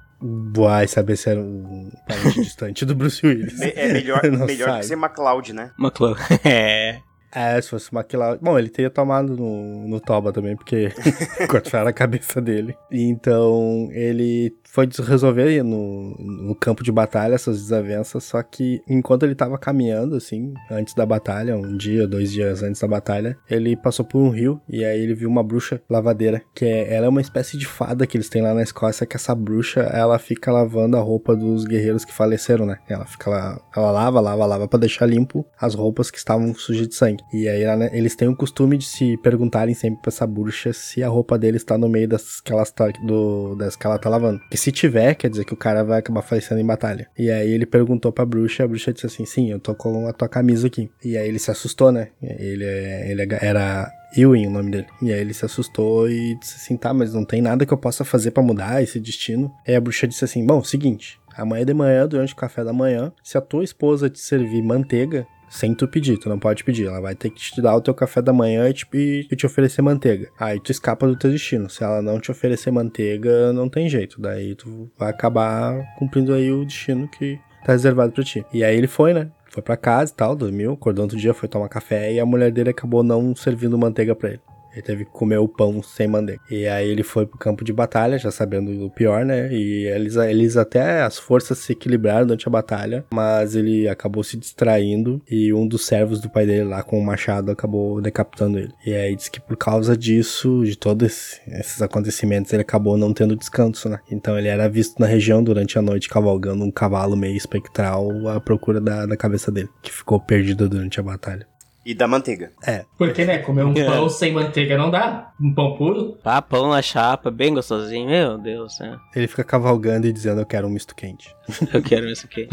[0.55, 3.61] Vai saber se era um parente distante do Bruce Willis.
[3.61, 5.71] É melhor, melhor que ser MacLeod, né?
[5.77, 6.21] MacLeod.
[6.45, 6.99] é.
[7.35, 8.39] É, se fosse uma McLeod.
[8.43, 10.93] Bom, ele teria tomado no, no Toba também, porque
[11.49, 12.77] cortaram a cabeça dele.
[12.91, 19.35] Então, ele foi resolver no, no campo de batalha essas desavenças, só que enquanto ele
[19.35, 24.03] tava caminhando, assim, antes da batalha, um dia, dois dias antes da batalha, ele passou
[24.03, 27.21] por um rio e aí ele viu uma bruxa lavadeira, que é, ela é uma
[27.21, 30.97] espécie de fada que eles têm lá na Escócia, que essa bruxa, ela fica lavando
[30.97, 32.79] a roupa dos guerreiros que faleceram, né?
[32.89, 36.89] Ela fica lá, ela lava, lava, lava para deixar limpo as roupas que estavam sujas
[36.89, 37.22] de sangue.
[37.33, 41.03] E aí né, eles têm o costume de se perguntarem sempre pra essa bruxa se
[41.03, 44.09] a roupa dele está no meio das que ela, tá, do, das que ela tá
[44.09, 44.41] lavando.
[44.51, 47.09] Que se tiver, quer dizer que o cara vai acabar falecendo em batalha.
[47.19, 50.13] E aí ele perguntou pra bruxa, a bruxa disse assim: Sim, eu tô com a
[50.13, 50.91] tua camisa aqui.
[51.05, 52.09] E aí ele se assustou, né?
[52.23, 54.87] Ele, é, ele é, era Ewing o nome dele.
[55.01, 57.79] E aí ele se assustou e disse assim: Tá, mas não tem nada que eu
[57.79, 59.53] possa fazer para mudar esse destino.
[59.67, 61.21] Aí a bruxa disse assim: Bom, seguinte.
[61.35, 65.27] Amanhã de manhã, durante o café da manhã, se a tua esposa te servir manteiga,
[65.53, 66.87] sem tu pedir, tu não pode pedir.
[66.87, 68.87] Ela vai ter que te dar o teu café da manhã e te,
[69.31, 70.31] e te oferecer manteiga.
[70.41, 71.69] Aí tu escapa do teu destino.
[71.69, 74.19] Se ela não te oferecer manteiga, não tem jeito.
[74.19, 78.45] Daí tu vai acabar cumprindo aí o destino que tá reservado para ti.
[78.51, 79.31] E aí ele foi, né?
[79.51, 82.51] Foi para casa e tal, dormiu, acordou outro dia, foi tomar café e a mulher
[82.51, 84.41] dele acabou não servindo manteiga para ele.
[84.73, 86.41] Ele teve que comer o pão sem manteiga.
[86.51, 89.53] E aí ele foi pro campo de batalha, já sabendo o pior, né?
[89.53, 94.37] E eles, eles até as forças se equilibraram durante a batalha, mas ele acabou se
[94.37, 98.73] distraindo e um dos servos do pai dele lá com o machado acabou decapitando ele.
[98.87, 103.37] E aí diz que por causa disso, de todos esses acontecimentos, ele acabou não tendo
[103.37, 103.99] descanso, né?
[104.11, 108.41] Então ele era visto na região durante a noite cavalgando um cavalo meio espectral à
[108.41, 111.52] procura da, da cabeça dele, que ficou perdida durante a batalha.
[111.85, 112.53] E da manteiga.
[112.65, 113.85] É, Porque, né, comer um É.
[113.85, 115.33] pão sem manteiga não dá.
[115.41, 116.17] Um pão puro.
[116.23, 118.09] Pá, pão na chapa, bem gostosinho.
[118.09, 118.97] Meu Deus, né?
[119.17, 121.35] ele fica cavalgando e dizendo eu quero um misto quente.
[121.75, 122.49] Eu quero isso aqui.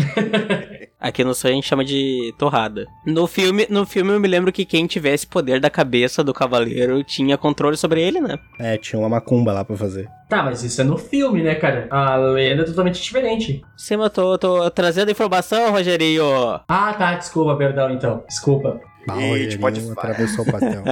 [1.00, 2.86] Aqui no sul a gente chama de torrada.
[3.06, 7.02] No filme, no filme eu me lembro que quem tivesse poder da cabeça do cavaleiro
[7.04, 8.38] tinha controle sobre ele, né?
[8.60, 10.10] É, tinha uma macumba lá pra fazer.
[10.28, 11.88] Tá, mas isso é no filme, né, cara?
[11.90, 13.64] A lenda é totalmente diferente.
[13.78, 16.24] Sim, mas eu tô, tô trazendo informação, Rogerinho.
[16.68, 18.24] Ah, tá, desculpa, perdão, então.
[18.28, 18.82] Desculpa.
[19.08, 20.84] Bah, E a gente pode- atravessou o pastel.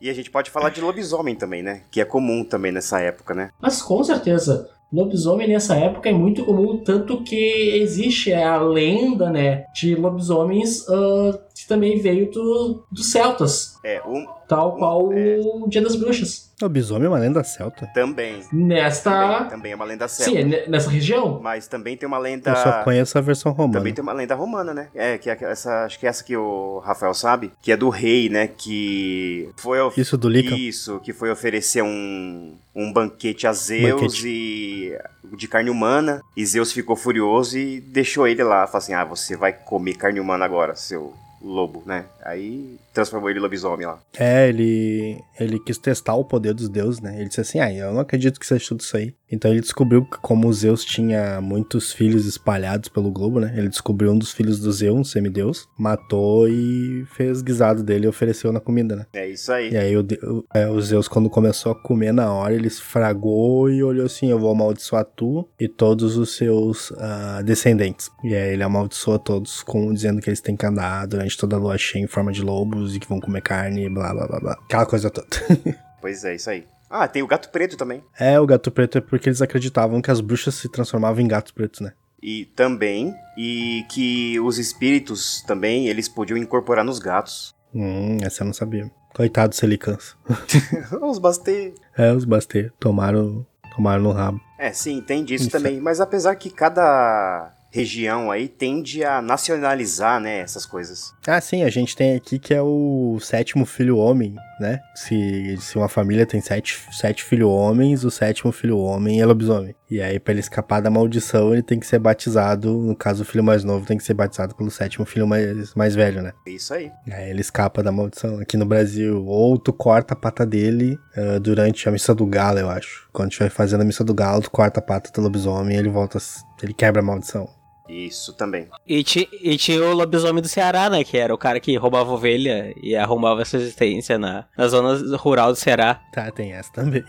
[0.00, 1.82] E a gente pode falar de lobisomem também, né?
[1.90, 3.50] Que é comum também nessa época, né?
[3.60, 7.34] Mas com certeza, lobisomem nessa época é muito comum, tanto que
[7.80, 14.26] existe a lenda, né, de lobisomens ah, que também veio do, dos celtas, É, um
[14.48, 15.38] tal qual É.
[15.40, 16.52] o Dia das Bruxas.
[16.60, 17.86] Lobisomem é uma lenda celta.
[17.94, 18.40] também.
[18.52, 19.10] Nesta.
[19.10, 20.38] Também, também é uma lenda Sim, celta.
[20.40, 21.38] é ne- nessa região.
[21.42, 22.50] Mas também tem uma lenda.
[22.50, 23.78] Eu só conheço a versão romana.
[23.78, 24.88] Também tem uma lenda romana, né?
[24.94, 27.88] É, que é essa, acho que é essa que o Rafael sabe, que é do
[27.90, 28.48] rei, né?
[28.48, 30.56] Que foi of- Isso do Lycan?
[30.56, 34.28] Isso, que foi oferecer um, um banquete a Zeus Banquete.
[34.28, 34.98] e
[35.36, 36.22] de carne humana.
[36.36, 38.66] E Zeus ficou furioso e deixou ele lá.
[38.66, 41.12] Falou assim: "Ah, você vai comer carne humana agora, seu
[41.44, 42.06] lobo", né?
[42.22, 43.98] Aí transformou ele em lobisomem lá.
[44.16, 47.16] É, ele, ele quis testar o poder dos deuses, né?
[47.16, 49.14] Ele disse assim, ah, eu não acredito que seja tudo isso aí.
[49.30, 53.52] Então ele descobriu que como Zeus tinha muitos filhos espalhados pelo globo, né?
[53.56, 58.08] Ele descobriu um dos filhos do Zeus, um semideus, matou e fez guisado dele e
[58.08, 59.06] ofereceu na comida, né?
[59.12, 59.72] É isso aí.
[59.72, 60.06] E aí o,
[60.54, 64.38] é, o Zeus, quando começou a comer na hora, ele esfragou e olhou assim, eu
[64.38, 68.10] vou amaldiçoar tu e todos os seus ah, descendentes.
[68.22, 71.58] E aí ele amaldiçoa todos, com, dizendo que eles têm que andar durante toda a
[71.58, 72.42] lua cheia em forma de
[72.92, 74.52] e que vão comer carne, blá blá blá blá.
[74.64, 75.28] Aquela coisa toda.
[76.00, 76.66] Pois é, isso aí.
[76.90, 78.02] Ah, tem o gato preto também.
[78.18, 81.50] é, o gato preto é porque eles acreditavam que as bruxas se transformavam em gatos
[81.50, 81.92] pretos, né?
[82.22, 87.54] E também, e que os espíritos também, eles podiam incorporar nos gatos.
[87.74, 88.90] Hum, essa eu não sabia.
[89.14, 90.14] Coitado Celicans.
[91.00, 91.74] os bastei.
[91.96, 94.40] É, os Bastê tomaram, tomaram no rabo.
[94.58, 95.52] É, sim, tem disso Isso.
[95.56, 95.80] também.
[95.80, 101.12] Mas apesar que cada região aí tende a nacionalizar, né, essas coisas.
[101.26, 104.78] Ah, sim, a gente tem aqui que é o sétimo filho homem, né?
[104.94, 109.74] Se, se uma família tem sete, sete filhos homens, o sétimo filho homem é lobisomem.
[109.90, 112.72] E aí, pra ele escapar da maldição, ele tem que ser batizado.
[112.72, 115.94] No caso, o filho mais novo tem que ser batizado pelo sétimo filho mais, mais
[115.94, 116.32] velho, né?
[116.46, 116.90] É Isso aí.
[117.06, 118.38] E aí ele escapa da maldição.
[118.38, 122.58] Aqui no Brasil, ou tu corta a pata dele ah, durante a missa do galo,
[122.60, 123.08] eu acho.
[123.12, 125.88] Quando estiver fazendo a missa do galo, tu corta a pata do lobisomem e ele
[125.88, 126.18] volta.
[126.62, 127.48] Ele quebra a maldição.
[127.88, 128.68] Isso também.
[128.86, 131.04] E, ti- e tinha o lobisomem do Ceará, né?
[131.04, 135.50] Que era o cara que roubava ovelha e arrombava essa existência na, na zona rural
[135.52, 136.00] do Ceará.
[136.12, 137.04] Tá, tem essa também.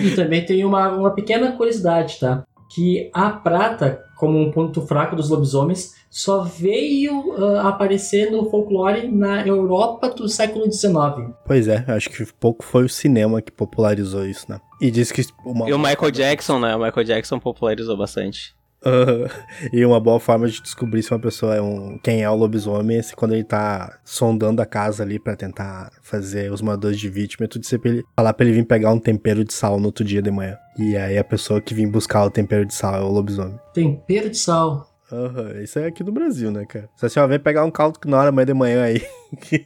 [0.00, 2.44] E também tem uma, uma pequena curiosidade, tá?
[2.74, 9.08] Que a prata, como um ponto fraco dos lobisomens, só veio ah, aparecer no folclore
[9.08, 11.34] na Europa do século XIX.
[11.44, 14.60] Pois é, acho que pouco foi o cinema que popularizou isso, né?
[14.80, 16.74] E diz que uma E o Michael Jackson, né?
[16.76, 18.54] O Michael Jackson popularizou bastante.
[18.84, 19.28] Aham.
[19.72, 22.98] e uma boa forma de descobrir se uma pessoa é um quem é o lobisomem
[22.98, 27.08] é se quando ele tá sondando a casa ali pra tentar fazer os moradores de
[27.08, 29.78] vítima, é tu dizer pra ele falar pra ele vir pegar um tempero de sal
[29.78, 30.56] no outro dia de manhã.
[30.78, 33.58] E aí a pessoa que vem buscar o tempero de sal é o lobisomem.
[33.74, 34.89] Tempero de sal.
[35.12, 36.88] Aham, isso é aqui do Brasil, né, cara?
[36.94, 39.02] Se a senhora vem pegar um caldo que na hora amanhã de manhã aí.
[39.42, 39.58] que,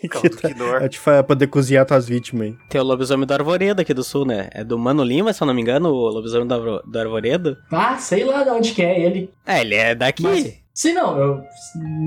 [0.00, 0.78] que Caldo tá, Quinor.
[0.78, 2.56] pra te fa- poder cozinhar tuas vítimas aí.
[2.68, 4.48] Tem o lobisomem do Arvoredo aqui do sul, né?
[4.52, 7.56] É do Mano Lima, se eu não me engano, o lobisomem do, Arvo- do Arvoredo.
[7.72, 9.30] Ah, sei lá de onde que é ele.
[9.46, 10.22] É, ele é daqui.
[10.22, 11.40] Mas, sim, não, eu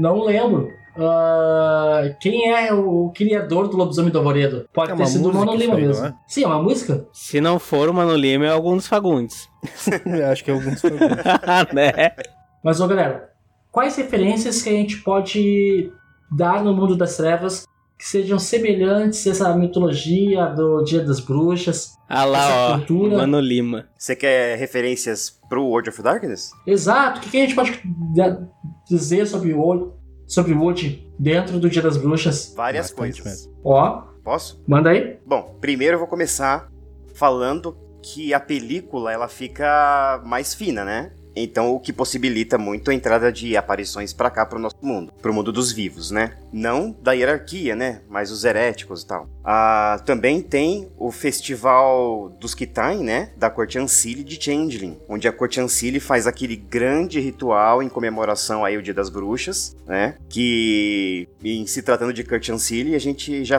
[0.02, 0.70] não lembro.
[0.96, 4.70] Ah, quem é o criador do lobisomem do Arvoredo?
[4.74, 6.06] Pode É ter sido o Mano Lima aí, mesmo.
[6.06, 6.14] é?
[6.28, 7.06] Sim, é uma música?
[7.12, 9.50] Se não for o Mano Lima, é algum dos Fagundes.
[10.32, 10.82] Acho que é alguns
[11.74, 12.12] né?
[12.64, 13.30] Mas, ô galera,
[13.72, 15.92] quais referências que a gente pode
[16.32, 17.66] dar no mundo das trevas
[17.98, 21.94] que sejam semelhantes a essa mitologia do Dia das Bruxas?
[22.10, 22.78] Ah lá, Essa ó.
[22.78, 23.88] cultura- Mano Lima.
[23.98, 26.52] Você quer referências pro World of Darkness?
[26.66, 27.82] Exato, o que que a gente pode
[28.90, 29.94] dizer sobre o
[30.26, 32.54] sobre Wood dentro do Dia das Bruxas?
[32.56, 33.50] Várias Bastante coisas.
[33.64, 34.64] Ó, Posso?
[34.68, 35.18] manda aí.
[35.26, 36.70] Bom, primeiro eu vou começar
[37.14, 41.12] falando que a película ela fica mais fina, né?
[41.36, 45.12] Então, o que possibilita muito a entrada de aparições pra cá, pro nosso mundo.
[45.22, 46.38] Pro mundo dos vivos, né?
[46.52, 48.02] Não da hierarquia, né?
[48.10, 49.28] Mas os heréticos e tal.
[49.44, 53.32] Ah, também tem o festival dos Kitain, né?
[53.36, 54.98] Da corte Ancile de Changeling.
[55.10, 59.76] Onde a corte Ancile faz aquele grande ritual em comemoração aí ao Dia das Bruxas,
[59.88, 60.16] né?
[60.30, 63.58] Que, em se tratando de corte Ancile, a gente já,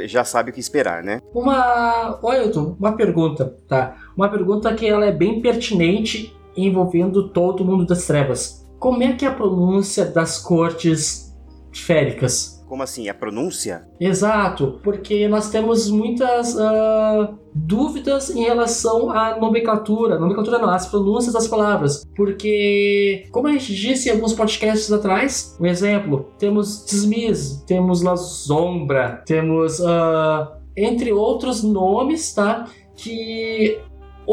[0.00, 1.20] já sabe o que esperar, né?
[1.34, 2.18] Uma...
[2.22, 3.96] Ailton, uma pergunta, tá?
[4.16, 8.66] Uma pergunta que ela é bem pertinente envolvendo todo o mundo das trevas.
[8.78, 11.32] Como é que é a pronúncia das cortes
[11.72, 12.62] féricas?
[12.72, 13.06] Como assim?
[13.10, 13.86] A pronúncia?
[14.00, 21.34] Exato, porque nós temos muitas uh, dúvidas em relação à nomenclatura, nomenclatura não, as pronúncias
[21.34, 27.62] das palavras, porque, como a gente disse em alguns podcasts atrás, um exemplo, temos Dismiss,
[27.66, 33.78] temos La Sombra, temos, uh, entre outros nomes, tá, que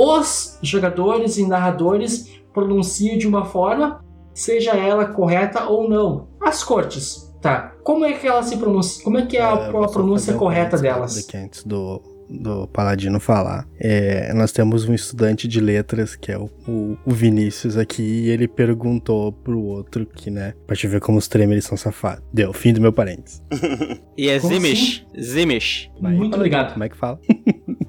[0.01, 4.01] os jogadores e narradores pronunciam de uma forma,
[4.33, 6.29] seja ela correta ou não.
[6.39, 7.73] As cortes, tá?
[7.83, 9.03] Como é que ela se pronuncia?
[9.03, 11.21] Como é que é a, é, a pronúncia correta delas?
[11.25, 13.67] Que antes do, do Paladino falar.
[13.77, 18.29] É, nós temos um estudante de letras, que é o, o, o, Vinícius aqui, e
[18.29, 22.23] ele perguntou pro outro que, né, pra te ver como os tremers são safados.
[22.31, 23.43] Deu, fim do meu parênteses.
[24.17, 25.05] e é Zimish.
[25.11, 25.21] Assim?
[25.21, 25.91] Zimish.
[25.99, 26.71] Muito obrigado.
[26.71, 27.19] Como é que fala?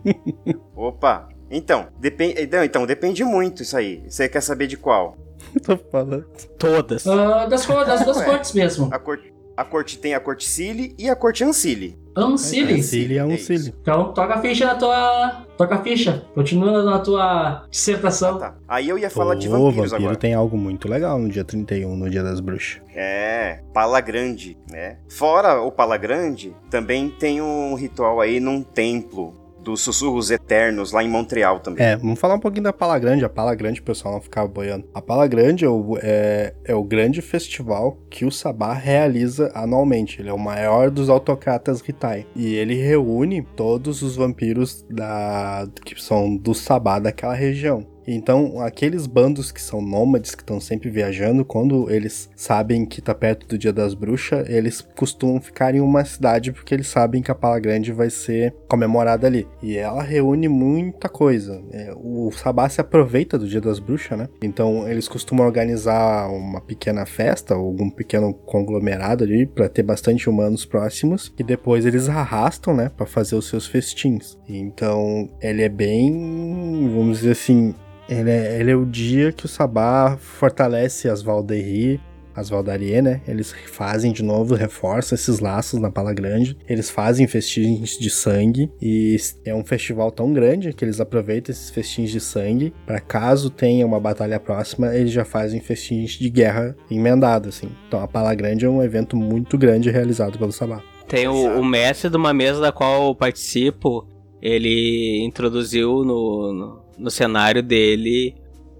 [0.74, 4.02] Opa, então, depende, então, então, depende muito isso aí.
[4.08, 5.16] Você quer saber de qual?
[5.64, 6.26] Tô falando.
[6.58, 7.04] Todas.
[7.04, 8.88] Uh, das, das duas cortes mesmo.
[8.92, 11.98] A corte, a corte tem a corte Cile e a corte Ancile.
[12.16, 12.74] Ancile?
[12.74, 13.74] Ancile é Ancile.
[13.80, 15.46] Então, toca a ficha na tua...
[15.56, 16.24] Toca a ficha.
[16.34, 18.36] Continua na tua dissertação.
[18.36, 18.54] Ah, tá.
[18.66, 20.16] Aí eu ia falar de vampiros vampiro agora.
[20.16, 22.80] tem algo muito legal no dia 31, no dia das bruxas.
[22.94, 24.98] É, Pala Grande, né?
[25.08, 29.39] Fora o Pala Grande, também tem um ritual aí num templo
[29.70, 31.84] dos Sussurros Eternos lá em Montreal também.
[31.84, 33.24] É, vamos falar um pouquinho da Pala Grande.
[33.24, 34.84] A Pala Grande, pessoal não ficava boiando.
[34.94, 40.20] A Pala Grande é o, é, é o grande festival que o Sabá realiza anualmente.
[40.20, 42.26] Ele é o maior dos autocratas Ritai.
[42.34, 47.86] E ele reúne todos os vampiros da, que são do Sabá daquela região.
[48.12, 53.14] Então, aqueles bandos que são nômades, que estão sempre viajando, quando eles sabem que tá
[53.14, 57.30] perto do Dia das Bruxas, eles costumam ficar em uma cidade porque eles sabem que
[57.30, 59.46] a Pala Grande vai ser comemorada ali.
[59.62, 61.62] E ela reúne muita coisa.
[61.70, 64.28] É, o Sabá se aproveita do Dia das Bruxas, né?
[64.42, 70.64] Então, eles costumam organizar uma pequena festa, algum pequeno conglomerado ali, para ter bastante humanos
[70.64, 74.36] próximos, e depois eles arrastam, né, para fazer os seus festins.
[74.48, 77.74] Então, ele é bem, vamos dizer assim,
[78.10, 82.00] ele é, ele é o dia que o Sabá fortalece as Valderie,
[82.34, 83.20] as Valdarie, né?
[83.26, 86.56] Eles fazem de novo, reforçam esses laços na Pala Grande.
[86.68, 91.70] Eles fazem festins de sangue e é um festival tão grande que eles aproveitam esses
[91.70, 96.76] festins de sangue para caso tenha uma batalha próxima, eles já fazem festins de guerra
[96.90, 97.68] emendado, assim.
[97.86, 100.82] Então a Pala Grande é um evento muito grande realizado pelo Sabá.
[101.06, 104.06] Tem o, o mestre de uma mesa da qual eu participo,
[104.40, 108.34] ele introduziu no, no no cenário dele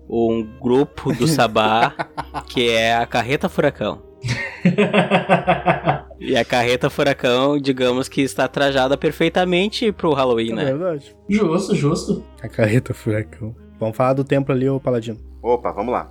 [0.09, 1.95] um grupo do Sabá
[2.49, 4.03] que é a Carreta Furacão.
[6.21, 10.63] e a Carreta Furacão, digamos que está trajada perfeitamente pro Halloween, é né?
[10.65, 11.17] É verdade.
[11.29, 12.25] Justo, justo.
[12.43, 13.55] A Carreta Furacão.
[13.79, 15.19] Vamos falar do templo ali, ô Paladino.
[15.43, 16.11] Opa, vamos lá.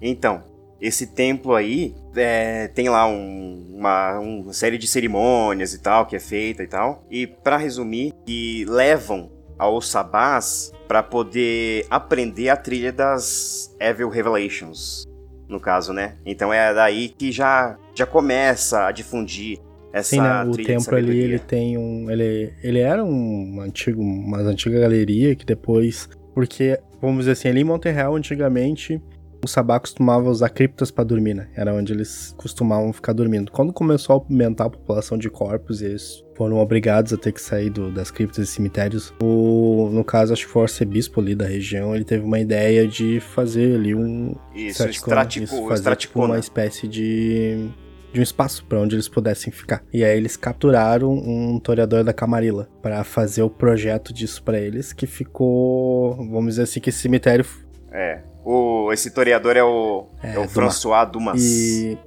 [0.00, 0.42] Então,
[0.80, 6.16] esse templo aí é, tem lá um, uma, uma série de cerimônias e tal que
[6.16, 7.04] é feita e tal.
[7.10, 15.04] E para resumir, que levam aos sabás para poder aprender a trilha das Evil Revelations,
[15.48, 16.16] no caso, né?
[16.26, 19.60] Então é daí que já já começa a difundir
[19.92, 20.42] essa Sim, né?
[20.42, 25.46] O templo ali ele tem um, ele ele era um antigo, uma antiga galeria que
[25.46, 29.00] depois, porque vamos dizer assim, ali em Monterreal antigamente
[29.42, 31.48] o Sabá costumava usar criptas para dormir, né?
[31.54, 33.50] Era onde eles costumavam ficar dormindo.
[33.50, 37.70] Quando começou a aumentar a população de corpos, eles foram obrigados a ter que sair
[37.70, 39.12] do, das criptas e cemitérios.
[39.22, 42.86] O, no caso, acho que foi o arcebispo ali da região, ele teve uma ideia
[42.86, 44.34] de fazer ali um...
[44.54, 47.70] Isso, estratico, isso fazer tipo, uma espécie de
[48.12, 49.84] de um espaço para onde eles pudessem ficar.
[49.92, 54.92] E aí eles capturaram um toreador da Camarilla para fazer o projeto disso para eles,
[54.92, 57.46] que ficou, vamos dizer assim, que esse cemitério
[57.92, 58.20] é.
[58.44, 61.42] O, esse toreador é o, é, é o François Dumas.
[61.42, 61.98] E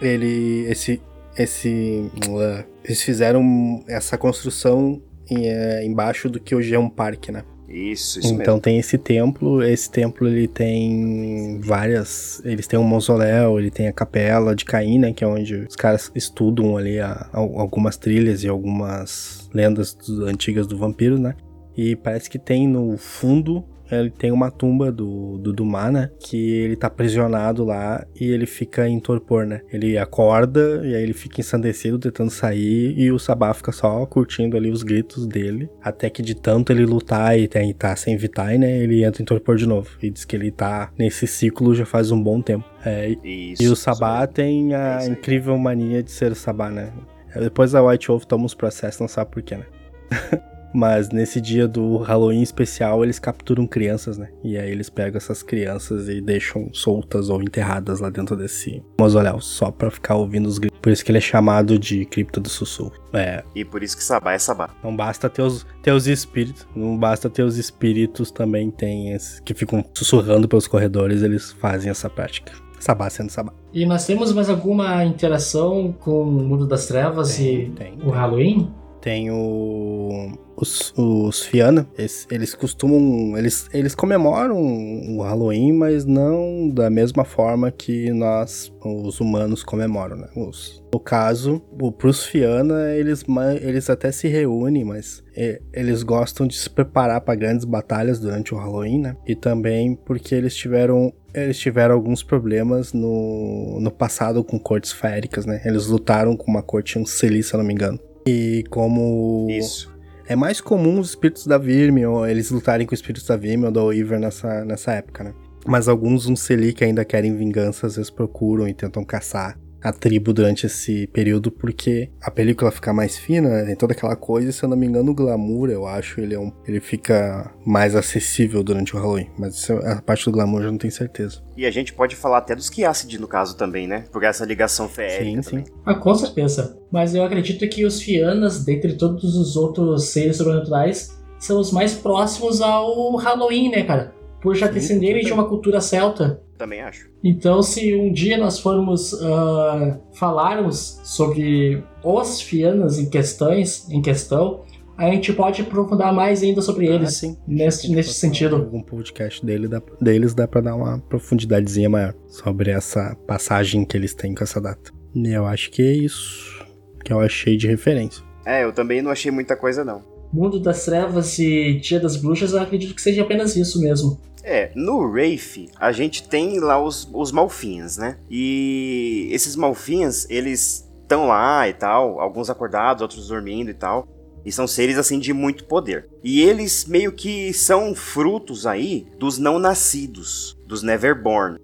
[0.00, 0.66] ele.
[0.68, 1.00] Esse.
[1.36, 2.10] Esse.
[2.28, 7.44] Uh, eles fizeram essa construção em, uh, embaixo do que hoje é um parque, né?
[7.68, 8.60] Isso, isso Então mesmo.
[8.60, 13.92] tem esse templo, esse templo ele tem várias, eles têm um mausoléu, ele tem a
[13.92, 18.44] capela de Caim, né, que é onde os caras estudam ali a, a, algumas trilhas
[18.44, 21.34] e algumas lendas do, antigas do vampiro, né?
[21.76, 23.64] E parece que tem no fundo
[24.00, 26.10] ele tem uma tumba do, do né?
[26.20, 29.60] Que ele tá aprisionado lá e ele fica em torpor, né?
[29.72, 34.56] Ele acorda e aí ele fica ensandecido tentando sair e o Sabá fica só curtindo
[34.56, 35.68] ali os gritos dele.
[35.82, 38.78] Até que de tanto ele lutar e tá sem Vitae, né?
[38.78, 39.90] Ele entra em torpor de novo.
[40.02, 42.64] E diz que ele tá nesse ciclo já faz um bom tempo.
[42.84, 43.62] É, Isso.
[43.62, 45.12] e o Sabá tem É a isso aí.
[45.12, 46.92] incrível mania de ser o Sabá, né?
[47.34, 49.66] Depois a White Wolf toma uns processos, não sabe por quê, né?
[50.74, 54.28] Mas nesse dia do Halloween especial, eles capturam crianças, né?
[54.42, 59.40] E aí eles pegam essas crianças e deixam soltas ou enterradas lá dentro desse mausoléu,
[59.40, 60.78] só pra ficar ouvindo os gritos.
[60.82, 62.92] Por isso que ele é chamado de Cripta do Sussurro.
[63.12, 64.70] É, E por isso que Sabá é Sabá.
[64.82, 69.40] não basta ter os, ter os espíritos, não basta ter os espíritos também tem esses
[69.40, 72.52] que ficam sussurrando pelos corredores, eles fazem essa prática.
[72.80, 73.52] Sabá sendo Sabá.
[73.72, 77.98] E nós temos mais alguma interação com o mundo das trevas Tem, e tem, o
[78.00, 78.10] tem.
[78.10, 78.70] Halloween?
[79.04, 80.32] Tem o.
[80.56, 83.36] Os, os Fiana, eles, eles costumam.
[83.36, 90.16] Eles, eles comemoram o Halloween, mas não da mesma forma que nós, os humanos, comemoram,
[90.16, 90.28] né?
[90.34, 93.22] Os, no caso, o, pros Fiana, eles,
[93.60, 95.22] eles até se reúnem, mas
[95.70, 99.16] eles gostam de se preparar para grandes batalhas durante o Halloween, né?
[99.26, 101.12] E também porque eles tiveram.
[101.34, 105.60] Eles tiveram alguns problemas no, no passado com cortes féricas, né?
[105.62, 108.00] Eles lutaram com uma corte Anceli, se eu não me engano.
[108.26, 109.94] E como Isso.
[110.26, 113.66] é mais comum os espíritos da Virme, ou eles lutarem com os espíritos da Virme
[113.66, 115.34] ou da Weaver nessa, nessa época, né?
[115.66, 120.32] Mas alguns Unceli que ainda querem vingança, às vezes procuram e tentam caçar a tribo
[120.32, 123.64] durante esse período, porque a película fica mais fina, né?
[123.66, 126.34] tem toda aquela coisa, e se eu não me engano, o glamour, eu acho, ele,
[126.34, 129.28] é um, ele fica mais acessível durante o Halloween.
[129.38, 131.42] Mas isso, a parte do glamour eu já não tenho certeza.
[131.54, 134.04] E a gente pode falar até dos Kiacid no caso também, né?
[134.10, 135.66] Por essa ligação feérica sim, também.
[135.66, 135.72] sim.
[135.84, 136.78] Ah, com certeza.
[136.90, 141.92] Mas eu acredito que os Fianas, dentre todos os outros seres sobrenaturais, são os mais
[141.92, 144.14] próximos ao Halloween, né, cara?
[144.40, 146.42] Por já descenderem de uma cultura celta.
[146.58, 147.08] Também acho.
[147.22, 154.62] Então, se um dia nós formos ah, falarmos sobre os Fianas em questões, em questão,
[154.96, 157.36] a gente pode aprofundar mais ainda sobre Ah, eles sim.
[157.48, 158.56] neste, neste sentido.
[158.56, 163.96] Algum podcast dele dá, deles dá pra dar uma profundidadezinha maior sobre essa passagem que
[163.96, 164.92] eles têm com essa data.
[165.14, 166.64] E eu acho que é isso
[167.04, 168.22] que eu achei de referência.
[168.46, 170.02] É, eu também não achei muita coisa, não.
[170.32, 174.20] Mundo das Trevas e Dia das Bruxas, eu acredito que seja apenas isso mesmo.
[174.44, 178.18] É, no Wraith, a gente tem lá os, os Malfins, né?
[178.30, 184.06] E esses Malfins, eles estão lá e tal, alguns acordados, outros dormindo e tal.
[184.44, 186.06] E são seres, assim, de muito poder.
[186.22, 191.58] E eles meio que são frutos aí dos não nascidos, dos Neverborn.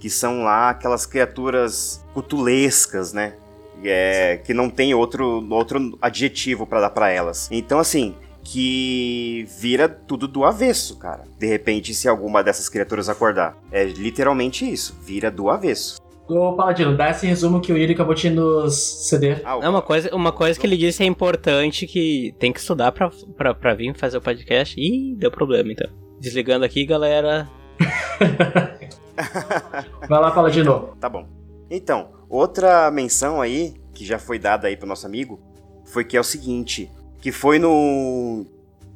[0.00, 3.34] Que são lá aquelas criaturas cutulescas, né?
[3.84, 7.48] É, que não tem outro, outro adjetivo pra dar pra elas.
[7.52, 8.16] Então, assim,
[8.46, 11.24] que vira tudo do avesso, cara.
[11.36, 13.58] De repente, se alguma dessas criaturas acordar.
[13.72, 15.96] É literalmente isso, vira do avesso.
[16.28, 19.42] Ô, Paladino, dá esse resumo que o Yuri acabou de nos ceder.
[19.44, 22.92] Ah, É uma coisa, uma coisa que ele disse é importante que tem que estudar
[22.92, 24.78] pra, pra, pra vir fazer o podcast.
[24.80, 25.88] Ih, deu problema então.
[26.20, 27.48] Desligando aqui, galera.
[30.08, 30.96] Vai lá, Paladino.
[31.00, 31.26] Tá bom.
[31.70, 35.40] Então, outra menção aí, que já foi dada aí pro nosso amigo,
[35.84, 36.90] foi que é o seguinte,
[37.26, 38.46] que foi no,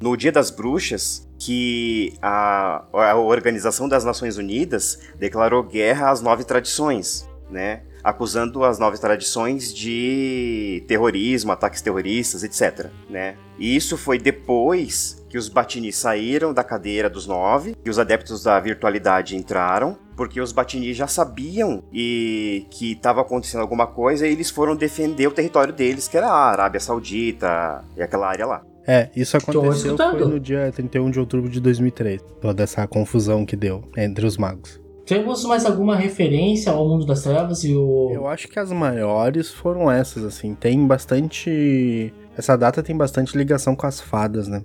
[0.01, 6.45] no Dia das Bruxas que a, a Organização das Nações Unidas declarou guerra às nove
[6.45, 7.83] tradições, né?
[8.05, 13.35] Acusando as nove tradições de terrorismo, ataques terroristas, etc, né?
[13.59, 18.43] E isso foi depois que os Batini saíram da cadeira dos nove, que os adeptos
[18.43, 24.33] da virtualidade entraram, porque os Batini já sabiam e que estava acontecendo alguma coisa e
[24.33, 28.62] eles foram defender o território deles, que era a Arábia Saudita e aquela área lá.
[28.87, 32.20] É, isso aconteceu foi no dia 31 de outubro de 2003.
[32.41, 34.81] Toda essa confusão que deu entre os magos.
[35.07, 38.11] Temos mais alguma referência ao mundo das trevas e o.
[38.12, 40.55] Eu acho que as maiores foram essas, assim.
[40.55, 42.12] Tem bastante.
[42.37, 44.64] Essa data tem bastante ligação com as fadas, né?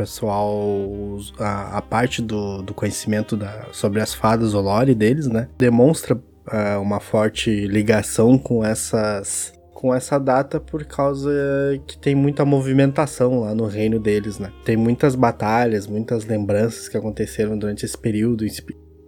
[0.00, 0.58] Pessoal.
[1.38, 5.46] A, a parte do, do conhecimento da, sobre as fadas, o lore deles, né?
[5.58, 9.52] Demonstra ah, uma forte ligação com essas.
[9.74, 11.30] Com essa data por causa
[11.86, 14.50] que tem muita movimentação lá no reino deles, né?
[14.64, 18.46] Tem muitas batalhas, muitas lembranças que aconteceram durante esse período,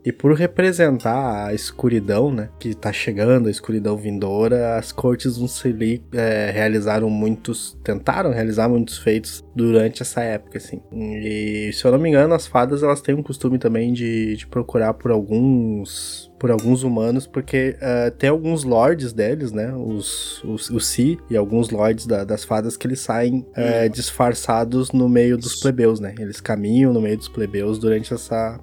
[0.05, 5.47] E por representar a escuridão, né, que tá chegando, a escuridão vindoura, as cortes do
[5.47, 10.83] Sili é, realizaram muitos, tentaram realizar muitos feitos durante essa época, assim.
[10.93, 14.47] E se eu não me engano, as fadas elas têm um costume também de, de
[14.47, 19.73] procurar por alguns por alguns humanos, porque uh, tem alguns lords deles, né?
[19.73, 24.91] Os, os, o Si e alguns lords da, das fadas que eles saem uh, disfarçados
[24.91, 26.17] no meio dos plebeus, né?
[26.19, 28.59] Eles caminham no meio dos plebeus durante essa,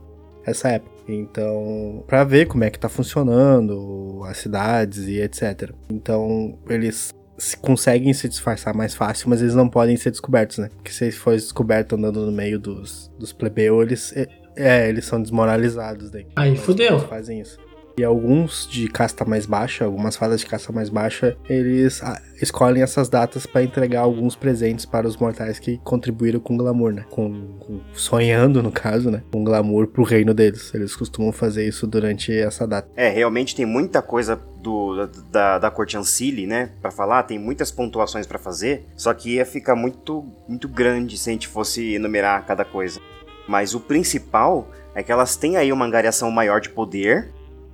[0.45, 0.98] essa época.
[1.13, 5.71] Então, para ver como é que tá funcionando as cidades e etc.
[5.89, 10.69] Então, eles se conseguem se disfarçar mais fácil, mas eles não podem ser descobertos, né?
[10.75, 15.05] Porque se eles forem descobertos andando no meio dos, dos plebeus, eles, é, é, eles
[15.05, 16.27] são desmoralizados daí.
[16.35, 16.97] Aí Então, fudeu.
[16.97, 17.57] Eles fazem isso.
[17.99, 22.81] E alguns de casta mais baixa, algumas fadas de casta mais baixa, eles ah, escolhem
[22.81, 27.05] essas datas para entregar alguns presentes para os mortais que contribuíram com glamour, né?
[27.09, 29.21] Com, com- sonhando, no caso, né?
[29.29, 30.73] Com glamour pro reino deles.
[30.73, 32.87] Eles costumam fazer isso durante essa data.
[32.95, 37.69] É, realmente tem muita coisa do, da, da corte Ancile, né, Pra falar, tem muitas
[37.69, 42.45] pontuações pra fazer, só que ia ficar muito, muito grande se a gente fosse enumerar
[42.45, 43.01] cada coisa.
[43.45, 47.29] Mas o principal é que elas têm aí uma angariação maior de poder,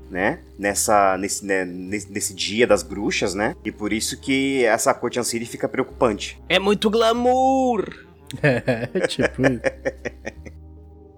[0.09, 4.93] né, nessa, nesse, né, nesse, nesse dia das bruxas, né, e por isso que essa
[4.93, 6.39] corte Ancile fica preocupante.
[6.47, 7.85] É muito glamour!
[8.41, 9.43] É, tipo.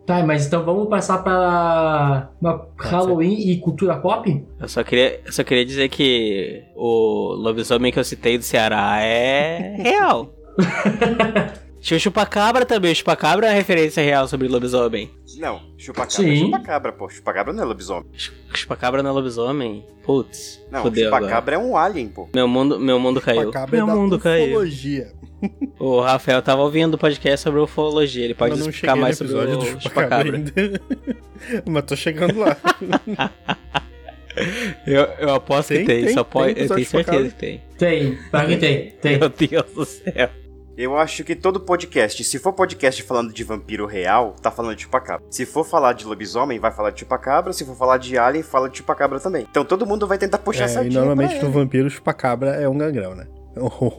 [0.06, 2.90] Tá, mas então vamos passar pra uma ser.
[2.90, 4.46] Halloween e cultura pop?
[4.60, 9.02] Eu só queria, eu só queria dizer que o lobisomem que eu citei do Ceará
[9.02, 10.34] é real.
[11.88, 12.92] Tinha o chupacabra também.
[12.92, 15.10] O chupacabra é uma referência real sobre lobisomem.
[15.38, 16.46] Não, chupacabra é Sim.
[16.46, 18.10] chupacabra, pô, chupacabra não é lobisomem.
[18.12, 19.86] Chu- Chupacabra não é lobisomem?
[20.04, 21.24] Putz, Não, fudeu agora.
[21.24, 22.28] chupacabra é um alien, pô.
[22.36, 23.44] Meu mundo, meu mundo caiu.
[23.44, 24.48] Chupacabra é Meu da mundo caiu.
[24.50, 25.14] ufologia.
[25.80, 28.26] O Rafael tava ouvindo o podcast sobre ufologia.
[28.26, 30.38] Ele pode Eu não explicar mais sobre episódio o do chupacabra chupacabra.
[30.38, 30.82] ainda.
[31.70, 32.58] Mas tô chegando lá.
[34.86, 36.52] Eu, eu aposto Tem, que tem, tem, só tem pode.
[36.52, 37.30] eu episódio tenho certeza chupacabra.
[37.30, 37.62] que tem.
[37.78, 39.18] Tem, claro que tem, tem.
[39.20, 40.30] Meu Deus do céu.
[40.78, 44.84] Eu acho que todo podcast, se for podcast falando de vampiro real, tá falando de
[44.84, 45.26] chupacabra.
[45.32, 47.52] Se for falar de lobisomem, vai falar de chupacabra.
[47.52, 49.48] Se for falar de alien, fala de chupacabra também.
[49.50, 52.78] Então todo mundo vai tentar puxar É, essa e normalmente no vampiro, chupacabra é um
[52.78, 53.26] gangrão, né?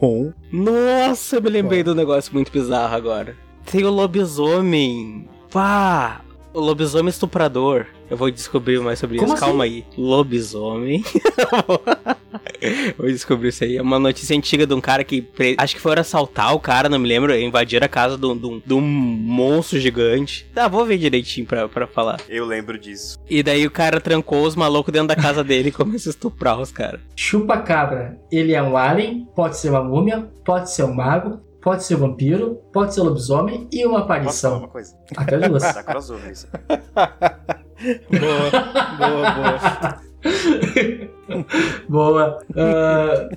[0.01, 3.35] Um- Nossa, eu me lembrei de um negócio muito bizarro agora.
[3.69, 5.27] Tem o lobisomem.
[5.51, 6.21] Pá!
[6.53, 7.85] O lobisomem estuprador.
[8.09, 9.35] Eu vou descobrir mais sobre Como isso.
[9.35, 9.45] assim?
[9.45, 9.85] Calma aí.
[9.95, 11.03] Lobisomem.
[12.97, 13.77] vou descobrir isso aí.
[13.77, 15.21] É uma notícia antiga de um cara que.
[15.21, 17.37] pre- Acho que foram assaltar o cara, não me lembro.
[17.37, 20.47] Invadir a casa de um, de um- monstro gigante.
[20.53, 22.19] Tá, vou ver direitinho pra, pra falar.
[22.27, 23.17] Eu lembro disso.
[23.29, 26.59] E daí o cara trancou os malucos dentro da casa dele e começou a estuprar
[26.59, 26.99] os caras.
[27.15, 31.95] Chupacabra, ele é um alien, pode ser uma múmia, pode ser um mago, pode ser
[31.95, 34.57] vampiro, pode ser lobisomem e uma Posso aparição.
[34.59, 34.95] uma coisa?
[35.15, 35.61] Até duas.
[35.73, 36.47] Dá crossover isso.
[38.09, 38.49] Boa,
[38.97, 39.99] boa, boa.
[41.87, 42.39] Boa.
[42.55, 43.29] Ah,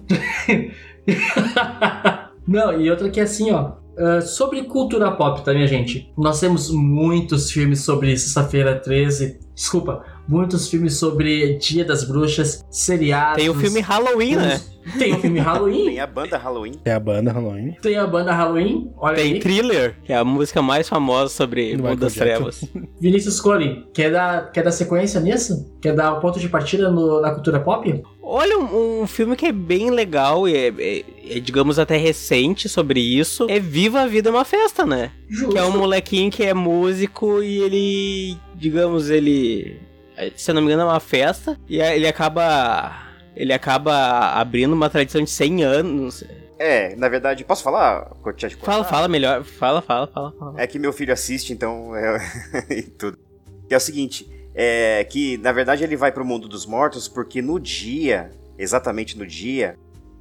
[2.47, 3.73] Não, e outra que é assim, ó.
[3.99, 6.13] ah, sobre cultura pop, tá, minha gente?
[6.17, 9.39] Nós temos muitos filmes sobre Sexta-feira 13.
[9.55, 13.37] Desculpa, muitos filmes sobre Dia das Bruxas, seriados.
[13.37, 14.61] Tem o filme Halloween, né?
[14.99, 15.85] Tem o filme Halloween.
[15.87, 16.73] Tem a banda Halloween.
[16.85, 17.77] É a banda Halloween.
[17.81, 18.91] Tem a banda Halloween.
[18.97, 19.41] Olha Tem aí.
[19.41, 22.65] Thriller, que é a música mais famosa sobre o mundo das trevas.
[23.01, 25.73] Vinícius Cole, quer dar, quer dar sequência nisso?
[25.81, 28.03] Quer dar o ponto de partida no- na cultura pop?
[28.25, 31.05] Olha, um, um filme que é bem legal e é, é-
[31.37, 33.47] é, digamos, até recente sobre isso.
[33.49, 35.11] É Viva a Vida é uma Festa, né?
[35.29, 35.51] Justo.
[35.53, 39.79] Que é um molequinho que é músico e ele, digamos, ele...
[40.37, 41.59] Se eu não me engano, é uma festa.
[41.69, 43.11] E ele acaba...
[43.35, 46.25] Ele acaba abrindo uma tradição de 100 anos.
[46.59, 48.13] É, na verdade, posso falar?
[48.61, 49.43] Fala, fala melhor.
[49.43, 50.33] Fala, fala, fala.
[50.39, 50.61] fala.
[50.61, 52.19] É que meu filho assiste, então é
[52.71, 53.19] e tudo.
[53.67, 57.43] Que é o seguinte, é que na verdade ele vai pro mundo dos mortos porque
[57.43, 59.77] no dia, exatamente no dia,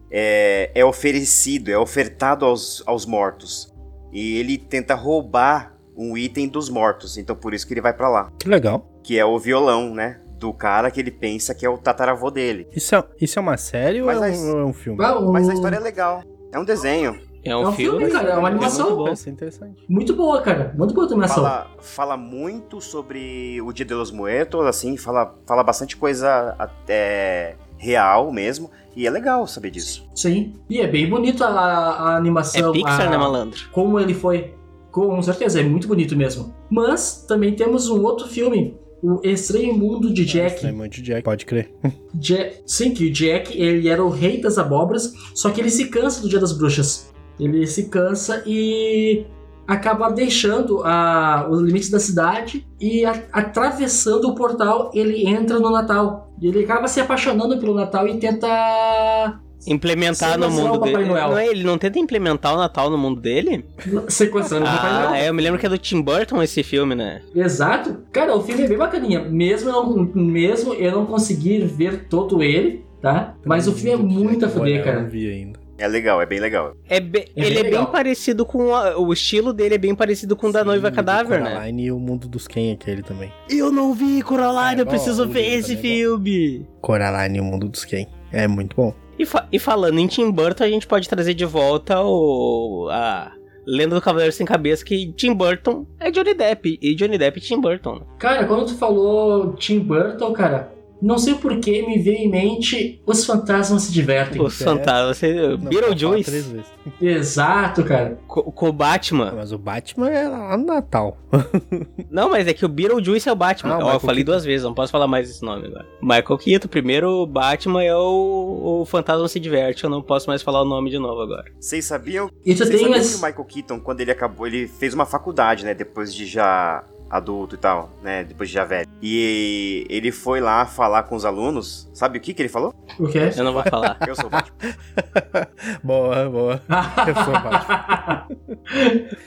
[0.10, 3.72] é, é oferecido, é ofertado aos, aos mortos.
[4.12, 8.10] E ele tenta roubar um item dos mortos, então por isso que ele vai pra
[8.10, 8.32] lá.
[8.40, 8.90] Que legal.
[9.04, 10.20] Que é o violão, né?
[10.38, 12.68] Do cara que ele pensa que é o tataravô dele.
[12.76, 14.98] Isso é, isso é uma série Mas ou é um, é um filme?
[15.32, 16.24] Mas a história é legal.
[16.52, 17.20] É um desenho.
[17.44, 18.90] É um, É um filme, cara, é uma animação.
[18.90, 19.04] muito.
[19.06, 19.84] Parece interessante.
[19.90, 20.74] Muito boa, cara.
[20.78, 21.44] Muito boa a animação.
[21.44, 27.56] Fala, fala muito sobre o Dia de los Muertos, assim, fala, fala bastante coisa até
[27.78, 28.70] real mesmo.
[28.96, 30.08] E é legal saber disso.
[30.14, 30.54] Sim.
[30.70, 32.72] E é bem bonito a, a É animação.
[32.74, 33.70] Pixar, a- né, malandro?
[33.72, 34.54] Como ele foi.
[34.92, 36.54] Com certeza, é muito bonito mesmo.
[36.70, 38.78] Mas também temos um outro filme.
[39.02, 40.56] O Estranho Mundo de Jack.
[40.56, 41.24] Estranho Mundo de Jack.
[41.24, 41.74] Pode crer.
[42.22, 45.86] Ja- Sim, que o Jack, ele era o rei das abóboras, só que ele se
[45.88, 47.12] cansa do Dia das Bruxas.
[47.40, 49.26] Ele se cansa e
[49.68, 55.72] acaba deixando a, os limites da cidade e a- atravessando o portal, ele entra no
[55.72, 56.32] Natal.
[56.40, 61.06] E ele acaba se apaixonando pelo Natal e tenta Implementar no mundo dele.
[61.06, 63.64] Não é, ele não tenta implementar o Natal no mundo dele?
[64.10, 65.14] sequestrando o Papai Ah, Noel.
[65.24, 67.22] é, eu me lembro que é do Tim Burton esse filme, né?
[67.36, 67.98] Exato.
[68.12, 69.20] Cara, o filme é bem bacaninha.
[69.22, 73.36] Mesmo eu não, mesmo eu não conseguir ver todo ele, tá?
[73.46, 75.02] Mas o filme é muito a fuder, Eu cara.
[75.02, 75.60] não vi ainda.
[75.78, 76.76] É legal, é bem legal.
[76.88, 77.84] É be- É ele bem é legal.
[77.86, 78.76] bem parecido com.
[78.76, 81.50] a- o estilo dele é bem parecido com o da Noiva do Cadáver, né?
[81.56, 83.32] Coraline e o Mundo dos Ken, aquele também.
[83.50, 86.68] Eu não vi Coraline, É eu bom, preciso ver esse também é filme.
[86.82, 88.06] Coraline e o Mundo dos Ken.
[88.32, 88.94] É muito bom.
[89.22, 92.88] E, fa- e falando em Tim Burton, a gente pode trazer de volta o.
[92.92, 93.32] a
[93.68, 96.80] Lenda do Cavaleiro Sem Cabeça, que Tim Burton é Johnny Depp.
[96.82, 98.02] E Johnny Depp é Tim Burton.
[98.18, 103.02] Cara, quando tu falou Tim Burton, cara, não sei por que me veio em mente
[103.06, 104.42] Os Fantasmas se Divertem.
[104.42, 104.64] Os é.
[104.64, 105.18] fantasmas.
[105.18, 106.68] Você, Beetlejuice três vezes.
[107.02, 108.18] Exato, cara.
[108.28, 109.34] com, com o Batman.
[109.36, 111.18] Mas o Batman é lá no Natal.
[112.10, 113.76] Não, mas é que o Beetlejuice é o Batman.
[113.76, 114.32] Ah, o eu falei Keaton.
[114.32, 115.86] duas vezes, não posso falar mais esse nome agora.
[116.02, 119.84] Michael Keaton, primeiro o Batman é o, o Fantasma se Diverte.
[119.84, 121.46] Eu não posso mais falar o nome de novo agora.
[121.60, 123.10] Vocês sabiam, vocês tem sabiam as...
[123.10, 125.74] que o Michael Keaton, quando ele acabou, ele fez uma faculdade, né?
[125.74, 128.24] Depois de já adulto e tal, né?
[128.24, 128.88] Depois de já velho.
[129.02, 131.90] E ele foi lá falar com os alunos.
[131.94, 132.74] Sabe o que que ele falou?
[132.98, 133.30] O quê?
[133.36, 133.98] Eu não vou falar.
[134.08, 134.56] Eu sou o Batman.
[135.84, 136.62] boa, boa.
[137.08, 137.42] Eu sou o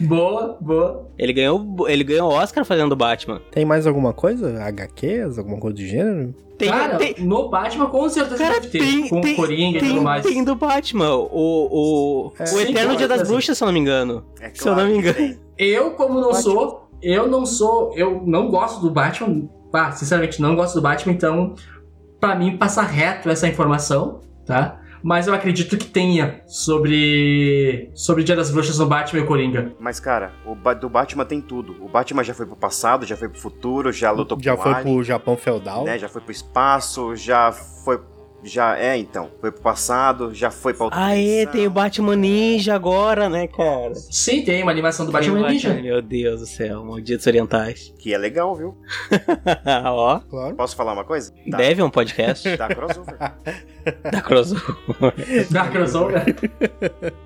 [0.09, 1.11] boa, boa.
[1.19, 3.41] Ele ganhou ele ganhou o Oscar fazendo o Batman.
[3.51, 4.63] Tem mais alguma coisa?
[4.65, 5.39] HQs?
[5.39, 6.35] Alguma coisa do gênero?
[6.57, 8.79] Tem, cara, tem, no Batman com certeza Cara, deve ter.
[8.79, 10.25] tem- com tem- o Coringa e tem, tudo mais.
[10.25, 11.13] tem do Batman.
[11.17, 12.45] O, o, É.
[12.45, 13.33] o Sim, Eterno claro, Dia das assim.
[13.33, 14.25] Bruxas, se eu não me engano.
[14.41, 15.37] É Se eu não me engano.
[15.59, 16.43] Eu, como não Batman.
[16.43, 19.49] sou, eu não sou, eu não gosto do Batman.
[19.73, 21.55] Ah, sinceramente, não gosto do Batman, então,
[22.21, 24.81] pra mim, passa reto essa informação, tá?
[25.03, 27.91] Mas eu acredito que tenha sobre.
[27.95, 29.75] sobre Dia das Bruxas no Batman e o Coringa.
[29.79, 31.77] Mas, cara, o Ba- do Batman tem tudo.
[31.85, 34.73] O Batman já foi pro passado, já foi pro futuro, já lutou Já com foi
[34.73, 35.85] o Alien, pro Japão feudal.
[35.85, 35.99] né?
[35.99, 38.01] Já foi pro espaço, já foi...
[38.45, 39.31] Já é, então.
[39.41, 41.53] Foi pro passado, já foi pra outra Aê, dimensão.
[41.53, 43.95] tem o Batman Ninja agora, né, cara?
[43.95, 45.75] Sim, tem uma animação do Tem o Batman Ninja.
[45.75, 47.93] Meu Deus do céu, malditos orientais.
[47.99, 48.77] Que é legal, viu?
[49.87, 50.55] Ó, Claro.
[50.57, 51.33] Posso falar uma coisa?
[51.51, 51.57] Tá.
[51.57, 53.17] deve um podcast Dá crossover.
[54.13, 55.49] da crossover.
[55.51, 56.25] Da crossover.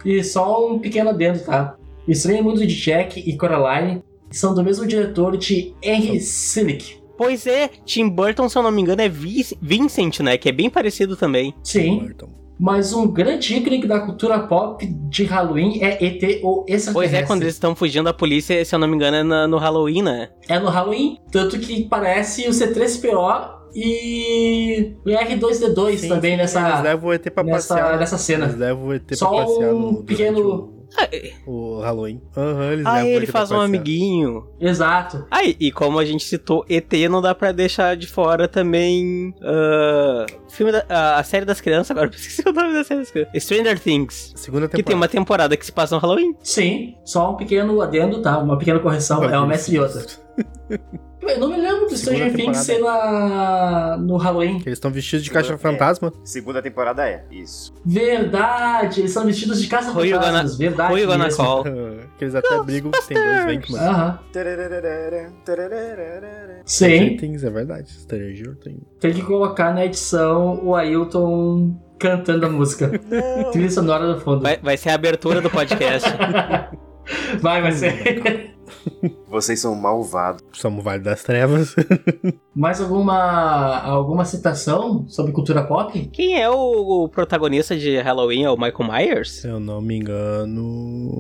[0.05, 1.75] e só um pequeno adendo, tá?
[2.07, 6.98] Estranho Mundo de Jack e Coraline são do mesmo diretor de Henry Selick.
[7.19, 10.39] Pois é, Tim Burton, se eu não me engano, é Vincent, né?
[10.39, 11.53] Que é bem parecido também.
[11.63, 12.29] Sim, Burton.
[12.59, 16.93] mas um grande ícone da cultura pop de Halloween é ET ou extraterrestre.
[16.95, 19.47] Pois é, quando eles estão fugindo da polícia, se eu não me engano, é na-
[19.49, 20.29] no Halloween, né?
[20.49, 26.55] É no Halloween, tanto que parece o C3PO e o R2D2 Sim, também sim, Eles
[26.55, 27.93] nessa, levam o ET pra nessa, passear.
[27.93, 27.99] né?
[27.99, 28.45] nessa cena.
[28.47, 30.78] Eles levam o ET Só pra passear um no, pequeno-
[31.47, 32.21] O, o Halloween.
[32.37, 34.49] Aham, eles Ah, levam o ele faz um amiguinho.
[34.61, 35.27] Exato.
[35.31, 39.35] Ah, e, como a gente citou, ET não dá pra deixar de fora também.
[39.43, 43.01] ah, filme da, a, a série das crianças, agora eu esqueci o nome da série
[43.01, 43.43] das crianças.
[43.43, 44.33] Stranger Things.
[44.37, 44.97] Segunda Que tem temporada.
[45.01, 46.35] uma temporada que se passa no Halloween.
[46.43, 48.39] Sim, só um pequeno adendo, tá?
[48.39, 50.05] Uma pequena correção, é uma mestre Yoda.
[51.29, 53.97] Eu não me lembro do Stranger Things ser na...
[53.99, 54.57] no Halloween.
[54.65, 56.13] Eles estão vestidos de Segunda- caixa fantasma.
[56.25, 57.73] Segunda temporada é, isso.
[57.85, 61.07] Verdade, eles são vestidos de caça fantasmas, verdade.
[61.07, 61.45] Gonna mesmo.
[61.45, 61.65] call?
[62.19, 63.81] que eles até brigam que tem dois Venkman.
[63.81, 66.63] Aham, Tarararara, tarararara.
[66.65, 67.17] sim.
[67.17, 67.91] Things, é verdade.
[67.91, 68.83] Stranger Things.
[69.01, 72.91] Tem que colocar na edição o Ailton cantando a música.
[73.53, 74.41] Trilha sonora do fundo.
[74.43, 76.09] Vai, vai ser a abertura do podcast.
[77.41, 78.55] Vai, vai ser.
[79.29, 80.43] Vocês são malvados.
[80.53, 81.75] Somos Vale das Trevas.
[82.55, 86.09] Mais alguma alguma citação sobre cultura pop?
[86.13, 88.45] Quem é o, o protagonista de Halloween?
[88.45, 89.41] É o Michael Myers?
[89.43, 91.11] Se eu não me engano.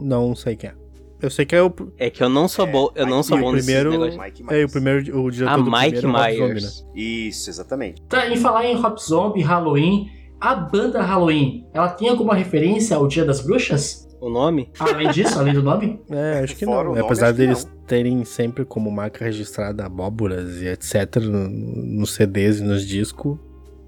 [0.00, 0.74] Não sei quem é.
[1.20, 1.72] Eu sei que é o.
[1.98, 3.96] É que eu não sou É, bom, eu não sou o bom nesse primeiro- É,
[3.98, 4.72] o Myers.
[4.72, 5.20] primeiro.
[5.20, 6.54] O diretor Ah, do Mike primeiro é Rob Zombie, né?
[6.54, 6.86] Myers.
[6.94, 8.02] Isso, exatamente.
[8.02, 10.06] Tá, em falar em Rob Zombie, Halloween,
[10.40, 14.07] a banda Halloween, ela tem alguma referência ao Dia das Bruxas?
[14.20, 14.70] O nome?
[14.78, 16.00] Além disso, além do nome?
[16.10, 16.94] É, acho que Fora não.
[16.94, 21.16] nome, Apesar deles terem sempre como marca registrada abóboras e etc.
[21.22, 23.38] no- nos CDs e nos discos.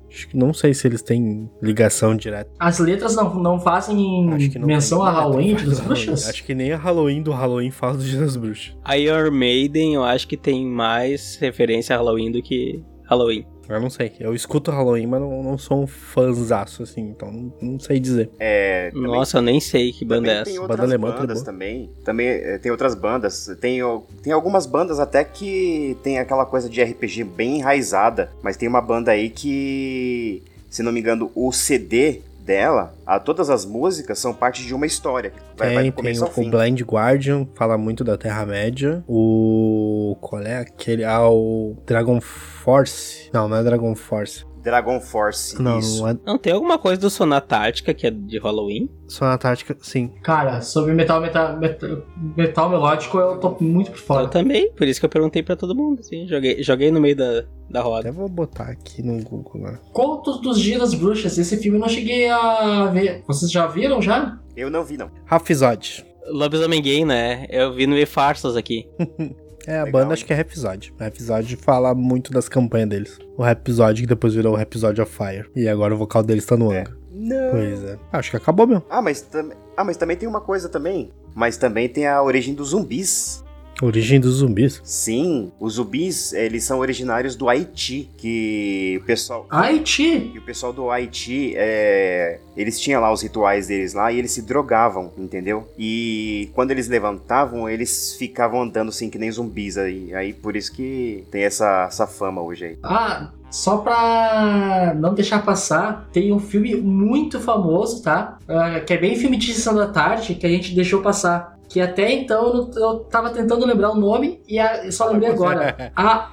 [0.09, 2.51] Acho que não sei se eles têm ligação direta.
[2.59, 5.79] As letras não, não fazem Acho que não menção a Halloween, das.
[5.81, 6.29] Bruxas?
[6.29, 8.77] Acho que nem a Halloween do Halloween fala do Dia das Bruxas.
[8.85, 13.47] A Iron Maiden, eu acho que tem mais referência a Halloween do que Halloween.
[13.71, 14.13] Eu não sei.
[14.19, 18.31] Eu escuto Halloween, mas não, não sou um fãzaço, assim, então não, não sei dizer.
[18.39, 20.61] É, também- Nossa, eu nem sei que banda é tem essa.
[20.63, 21.91] outras Banda alemã, bandas também.
[22.05, 23.51] Também é, tem outras bandas.
[23.61, 23.81] Tem,
[24.23, 28.31] tem algumas bandas até que tem aquela coisa de RPG bem enraizada.
[28.43, 33.49] Mas tem uma banda aí que, se não me engano, o CD dela, a, todas
[33.51, 35.33] as músicas são parte de uma história.
[35.57, 36.49] Vai, vai Tem, do tem começo o, ao fim.
[36.49, 39.05] o Blind Guardian, fala muito da Terra-média.
[39.07, 39.90] O.
[40.17, 41.05] Qual é aquele?
[41.05, 43.31] Ah, o Dragon Force.
[43.33, 44.45] Não, não é Dragon Force.
[44.63, 46.03] Dragon Force, Não, isso.
[46.03, 46.17] não é.
[46.27, 48.91] Não, tem alguma coisa do Sonata Ártica que é de Halloween?
[49.09, 50.09] Só na Antártica, sim.
[50.23, 52.03] Cara, sobre metal, metal, metal,
[52.37, 54.29] metal melódico eu tô muito por Eu fora.
[54.29, 57.45] também, por isso que eu perguntei pra todo mundo, assim, joguei, joguei no meio da,
[57.71, 58.11] da roda.
[58.11, 59.79] Até vou botar aqui no Google lá.
[59.95, 63.23] Contos dos Dias das Bruxas, esse filme eu não cheguei a ver.
[63.27, 64.39] Vocês já viram já?
[64.55, 65.11] Eu não vi, não.
[65.25, 66.05] Rafizod.
[66.29, 67.47] Lobisomem Gay, né?
[67.49, 68.87] Eu vi no E-Farsas aqui.
[69.67, 70.93] É, a Legal, banda acho que é Rhapsody.
[70.99, 73.19] Rhapsody fala muito das campanhas deles.
[73.37, 75.51] O Rhapsody que depois virou o Rhapsody of Fire.
[75.55, 76.81] E agora o vocal deles tá no É.
[76.81, 76.97] Anga.
[77.13, 77.51] Não.
[77.51, 77.99] Pois é.
[78.13, 78.85] Acho que acabou mesmo.
[78.89, 79.51] Ah, mas, tam...
[79.77, 81.11] ah, mas também tem uma coisa também.
[81.35, 83.45] Mas também tem a origem dos zumbis.
[83.83, 84.81] Origem dos zumbis.
[84.85, 89.47] Sim, os zumbis, eles são originários do Haiti, que o pessoal...
[89.51, 90.31] Haiti!
[90.35, 94.33] E o pessoal do Haiti, é, eles tinham lá os rituais deles lá e eles
[94.33, 95.69] se drogavam, entendeu?
[95.79, 100.15] E quando eles levantavam, eles ficavam andando assim que nem zumbis aí.
[100.15, 102.79] Aí por isso que tem essa, essa fama hoje aí.
[102.83, 108.39] Ah, só pra não deixar passar, tem um filme muito famoso, tá?
[108.47, 111.59] Ah, que é bem filme de sessão da tarde, que a gente deixou passar.
[111.71, 115.93] Que até então eu, tava tentando lembrar o nome e a- eu só lembrei agora.
[115.95, 116.33] A.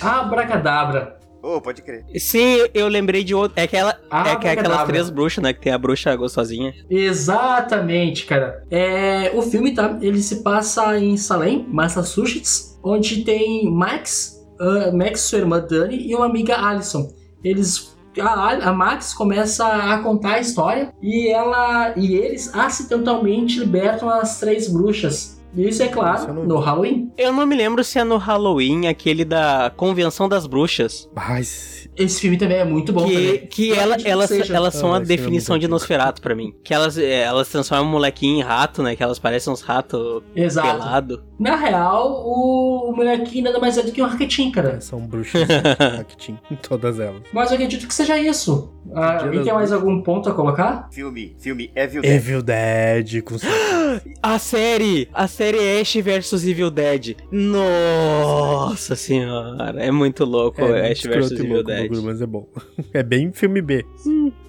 [0.00, 1.18] Abracadabra.
[1.42, 2.04] Oh, pode crer.
[2.18, 3.58] Sim, eu lembrei de outro.
[3.58, 5.52] É, aquela, Ah, é que é aquelas três bruxas, né?
[5.52, 6.72] Que tem a bruxa gostosinha.
[6.90, 8.64] Exatamente, cara.
[8.70, 15.20] É, o filme tá, ele se passa em Salem, Massachusetts, onde tem Max, ah, Max,
[15.22, 17.08] sua irmã Dani e uma amiga Alison.
[17.42, 24.08] Eles a, a Max começa a contar a história e ela e eles acidentalmente libertam
[24.08, 25.38] as três bruxas.
[25.56, 26.58] Isso é claro não no.
[26.58, 27.10] Halloween.
[27.16, 31.08] Eu não me lembro se é no Halloween aquele da Convenção das Bruxas.
[31.14, 31.88] Mas.
[31.96, 33.46] Esse filme também é muito bom que também.
[33.46, 35.68] que ela, acredito que elas, elas são Ah, a é definição muito de.
[35.68, 36.54] Nosferato pra mim.
[36.62, 38.94] Que elas, é, elas transformam o molequinho em rato, né?
[38.94, 41.22] Que elas parecem uns ratos Exato.
[41.38, 44.80] Na real, o, o molequinho nada mais é do que um arquetim, cara.
[44.80, 45.46] São bruxas
[46.00, 47.22] Actin, todas elas.
[47.32, 48.72] Mas eu acredito que seja isso.
[48.92, 50.88] Ah, das tem mais algum ponto a colocar?
[50.90, 52.14] Filme, filme Evil Dead.
[52.14, 53.36] Evil Dead com
[54.22, 55.08] A série!
[55.14, 57.16] A série Ash vs Evil Dead.
[57.30, 61.82] Nossa senhora, é muito louco É, Ash vs e Evil louco Dead.
[61.82, 62.46] bagulho, mas é bom.
[62.92, 63.84] É bem filme B.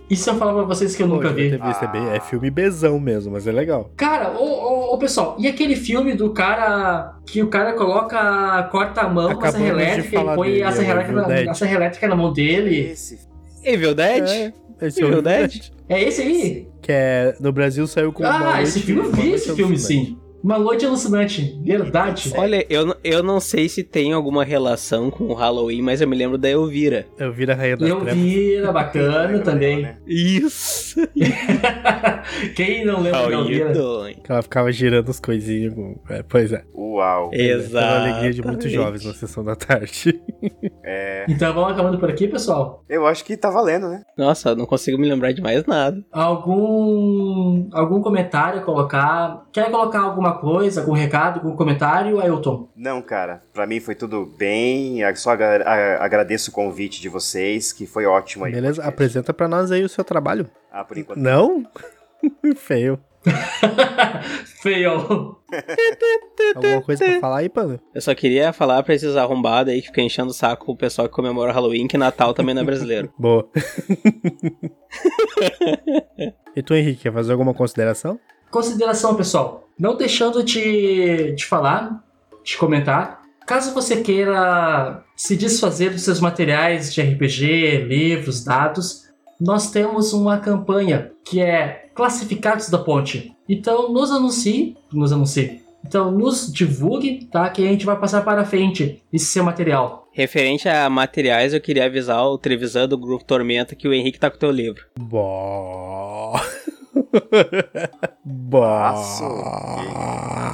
[0.10, 1.50] E se eu falar pra vocês que eu nunca Pô, vi?
[1.50, 3.92] visto, é, bem- é filme Bzão mesmo, mas é legal.
[3.96, 9.02] Cara, ô, ô, ô, pessoal, e aquele filme do cara que o cara coloca, corta
[9.02, 11.54] a mão com a serra elétrica e põe dele, a, serra é elétrica na, a
[11.54, 12.80] serra elétrica na mão dele?
[12.92, 13.20] Esse.
[13.64, 14.28] Evil Dead?
[14.28, 14.54] É,
[14.88, 15.72] esse é Evil o Dead?
[15.88, 16.68] É esse aí?
[16.82, 20.18] Que é, no Brasil saiu com Ah, esse filme eu vi esse filme sim.
[20.44, 22.34] Uma noite alucinante, verdade.
[22.38, 26.16] Olha, eu, eu não sei se tem alguma relação com o Halloween, mas eu me
[26.16, 27.06] lembro da Elvira.
[27.18, 28.20] Eu vi a Rainha das Eu Trevas.
[28.22, 29.82] vi, era bacana também.
[29.82, 29.98] Né?
[30.08, 31.00] Isso!
[32.56, 33.74] Quem não lembra How da Elvira?
[33.74, 34.16] doing?
[34.24, 35.74] Que ela ficava girando as coisinhas.
[35.74, 36.00] Com...
[36.10, 36.64] É, pois é.
[36.76, 37.30] Uau.
[37.34, 37.72] Exato.
[37.86, 40.20] Pela alegria de muitos jovens na sessão da tarde.
[40.92, 42.84] É, Então vamos acabando por aqui, pessoal.
[42.90, 44.02] eu acho que tá valendo, né?
[44.18, 46.04] Nossa, eu não consigo me lembrar de mais nada.
[46.12, 49.46] Algum algum comentário a colocar?
[49.52, 52.70] Quer colocar alguma coisa, algum recado, algum comentário, Ailton?
[52.76, 53.42] Não, cara.
[53.54, 55.02] Pra mim foi tudo bem.
[55.02, 58.52] Eu Só agra- agradeço o convite de vocês, que foi ótimo aí.
[58.52, 58.84] Beleza?
[58.84, 60.50] Apresenta pra nós aí o seu trabalho.
[60.72, 61.20] Ah, por enquanto.
[61.20, 61.64] Não?
[62.56, 63.00] Feio.
[64.62, 64.92] Feio.
[66.56, 67.80] Alguma coisa pra falar aí, Pano?
[67.94, 71.08] Eu só queria falar pra esses arrombados aí que ficam enchendo o saco o pessoal
[71.10, 73.12] que comemora Halloween, que Natal também não é brasileiro.
[73.20, 73.48] Boa.
[76.56, 78.20] e tu, Henrique, quer fazer alguma consideração?
[78.52, 79.68] Consideração, pessoal.
[79.78, 82.04] Não deixando de, de falar,
[82.44, 83.22] de comentar.
[83.46, 90.38] Caso você queira se desfazer dos seus materiais de RPG, livros, dados, nós temos uma
[90.38, 93.34] campanha que é Classificados da Ponte.
[93.48, 95.62] Então nos anuncie, nos anuncie.
[95.86, 97.50] Então nos divulgue, tá?
[97.50, 100.08] Que a gente vai passar para frente esse seu material.
[100.12, 104.30] Referente a materiais, eu queria avisar o Trevisan do Grupo Tormenta que o Henrique tá
[104.30, 104.86] com o teu livro.
[105.00, 106.40] Bó.
[108.24, 108.94] Bó.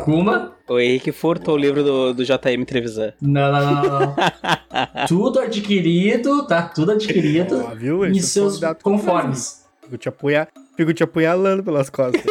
[0.03, 0.55] Kuma?
[0.67, 3.13] O Henrique furtou o livro do, do JM Trevisan.
[3.21, 3.99] Não, não, não, não.
[3.99, 4.15] não.
[5.07, 6.63] tudo adquirido, tá?
[6.69, 8.05] Tudo adquirido Ó, viu?
[8.05, 9.65] em Esse seus conformes.
[9.83, 10.47] Fico te, apunha...
[10.75, 12.21] Fico te apunhalando pelas costas.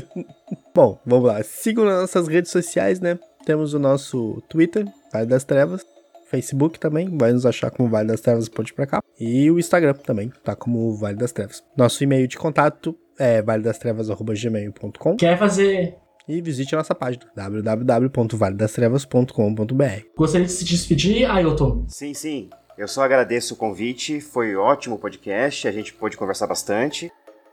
[0.74, 1.42] Bom, vamos lá.
[1.42, 3.18] Sigam nas nossas redes sociais, né?
[3.44, 5.84] Temos o nosso Twitter, Vale das Trevas.
[6.30, 9.00] Facebook também, vai nos achar como Vale das Trevas, pode ir pra cá.
[9.18, 11.62] E o Instagram também, tá como Vale das Trevas.
[11.76, 15.96] Nosso e-mail de contato é valedastrevas.gmail.com Quer fazer.
[16.28, 21.84] e visite a nossa página www.valedastrevas.com.br Gostaria de se despedir, Ailton.
[21.88, 22.50] Sim, sim.
[22.76, 24.20] Eu só agradeço o convite.
[24.20, 25.68] Foi ótimo o podcast.
[25.68, 27.10] A gente pôde conversar bastante.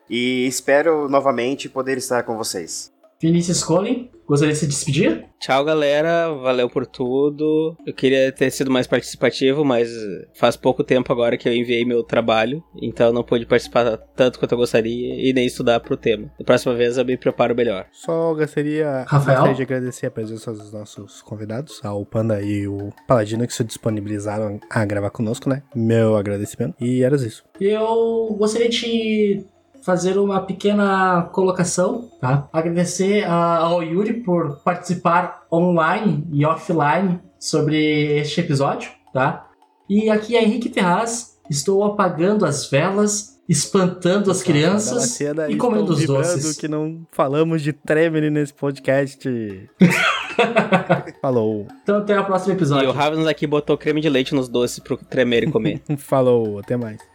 [0.09, 2.90] E espero novamente poder estar com vocês.
[3.21, 5.25] Vinícius Colin, gostaria de se despedir?
[5.39, 6.33] Tchau, galera.
[6.33, 7.77] Valeu por tudo.
[7.85, 9.89] Eu queria ter sido mais participativo, mas
[10.33, 14.53] faz pouco tempo agora que eu enviei meu trabalho, então não pude participar tanto quanto
[14.53, 16.31] eu gostaria e nem estudar pro tema.
[16.39, 17.85] Da próxima vez eu me preparo melhor.
[17.91, 19.37] Só gostaria, Rafael?
[19.37, 23.63] gostaria de agradecer a presença dos nossos convidados, ao Panda e o Paladino, que se
[23.63, 25.61] disponibilizaram a gravar conosco, né?
[25.75, 26.75] Meu agradecimento.
[26.81, 27.43] E era isso.
[27.59, 29.45] Eu gostaria de
[29.83, 32.47] fazer uma pequena colocação, tá?
[32.53, 39.47] Agradecer ao Yuri por participar online e offline sobre este episódio, tá?
[39.89, 45.57] E aqui é Henrique Ferraz, estou apagando as velas, espantando as Bela crianças cena, e
[45.57, 46.55] comendo os doces.
[46.55, 49.27] que não falamos de Tremere nesse podcast.
[51.21, 51.67] Falou.
[51.83, 52.89] Então até o próximo E episódio.
[52.89, 55.81] o Ravens aqui botou creme de leite nos doces pro tremer e comer.
[55.97, 56.59] Falou.
[56.59, 57.10] Até mais.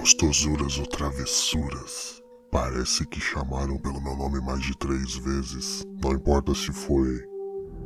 [0.00, 2.22] Gostosuras ou travessuras.
[2.50, 5.84] Parece que chamaram pelo meu nome mais de três vezes.
[6.02, 7.22] Não importa se foi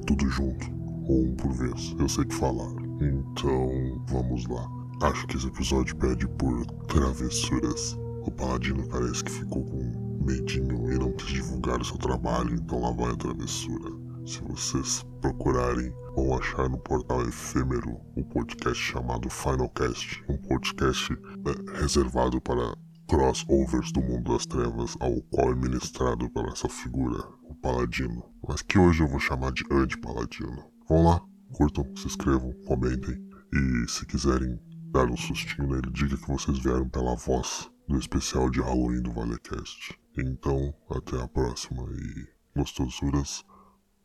[0.07, 0.65] tudo junto
[1.09, 2.77] ou um por vez, eu sei que falaram.
[3.01, 4.65] Então, vamos lá.
[5.03, 7.99] Acho que esse episódio pede por travessuras.
[8.25, 12.81] O Paladino parece que ficou com medinho e não quis divulgar o seu trabalho, então
[12.81, 13.91] lá vai a travessura.
[14.27, 21.79] Se vocês procurarem, vão achar no portal efêmero um podcast chamado Finalcast, um podcast é,
[21.79, 22.75] reservado para
[23.07, 28.63] crossovers do mundo das trevas, ao qual é ministrado pela essa figura, o Paladino, mas
[28.63, 30.71] que hoje eu vou chamar de Anti-Paladino.
[30.89, 31.21] Vão lá,
[31.53, 33.23] curtam, se inscrevam, comentem
[33.53, 34.59] e se quiserem
[34.91, 39.13] dar um sustinho nele, diga que vocês vieram pela voz do especial de Halloween do
[39.13, 39.99] Valecast.
[40.17, 43.45] Então, até a próxima e gostosuras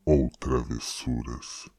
[0.09, 1.69] ou travessuras.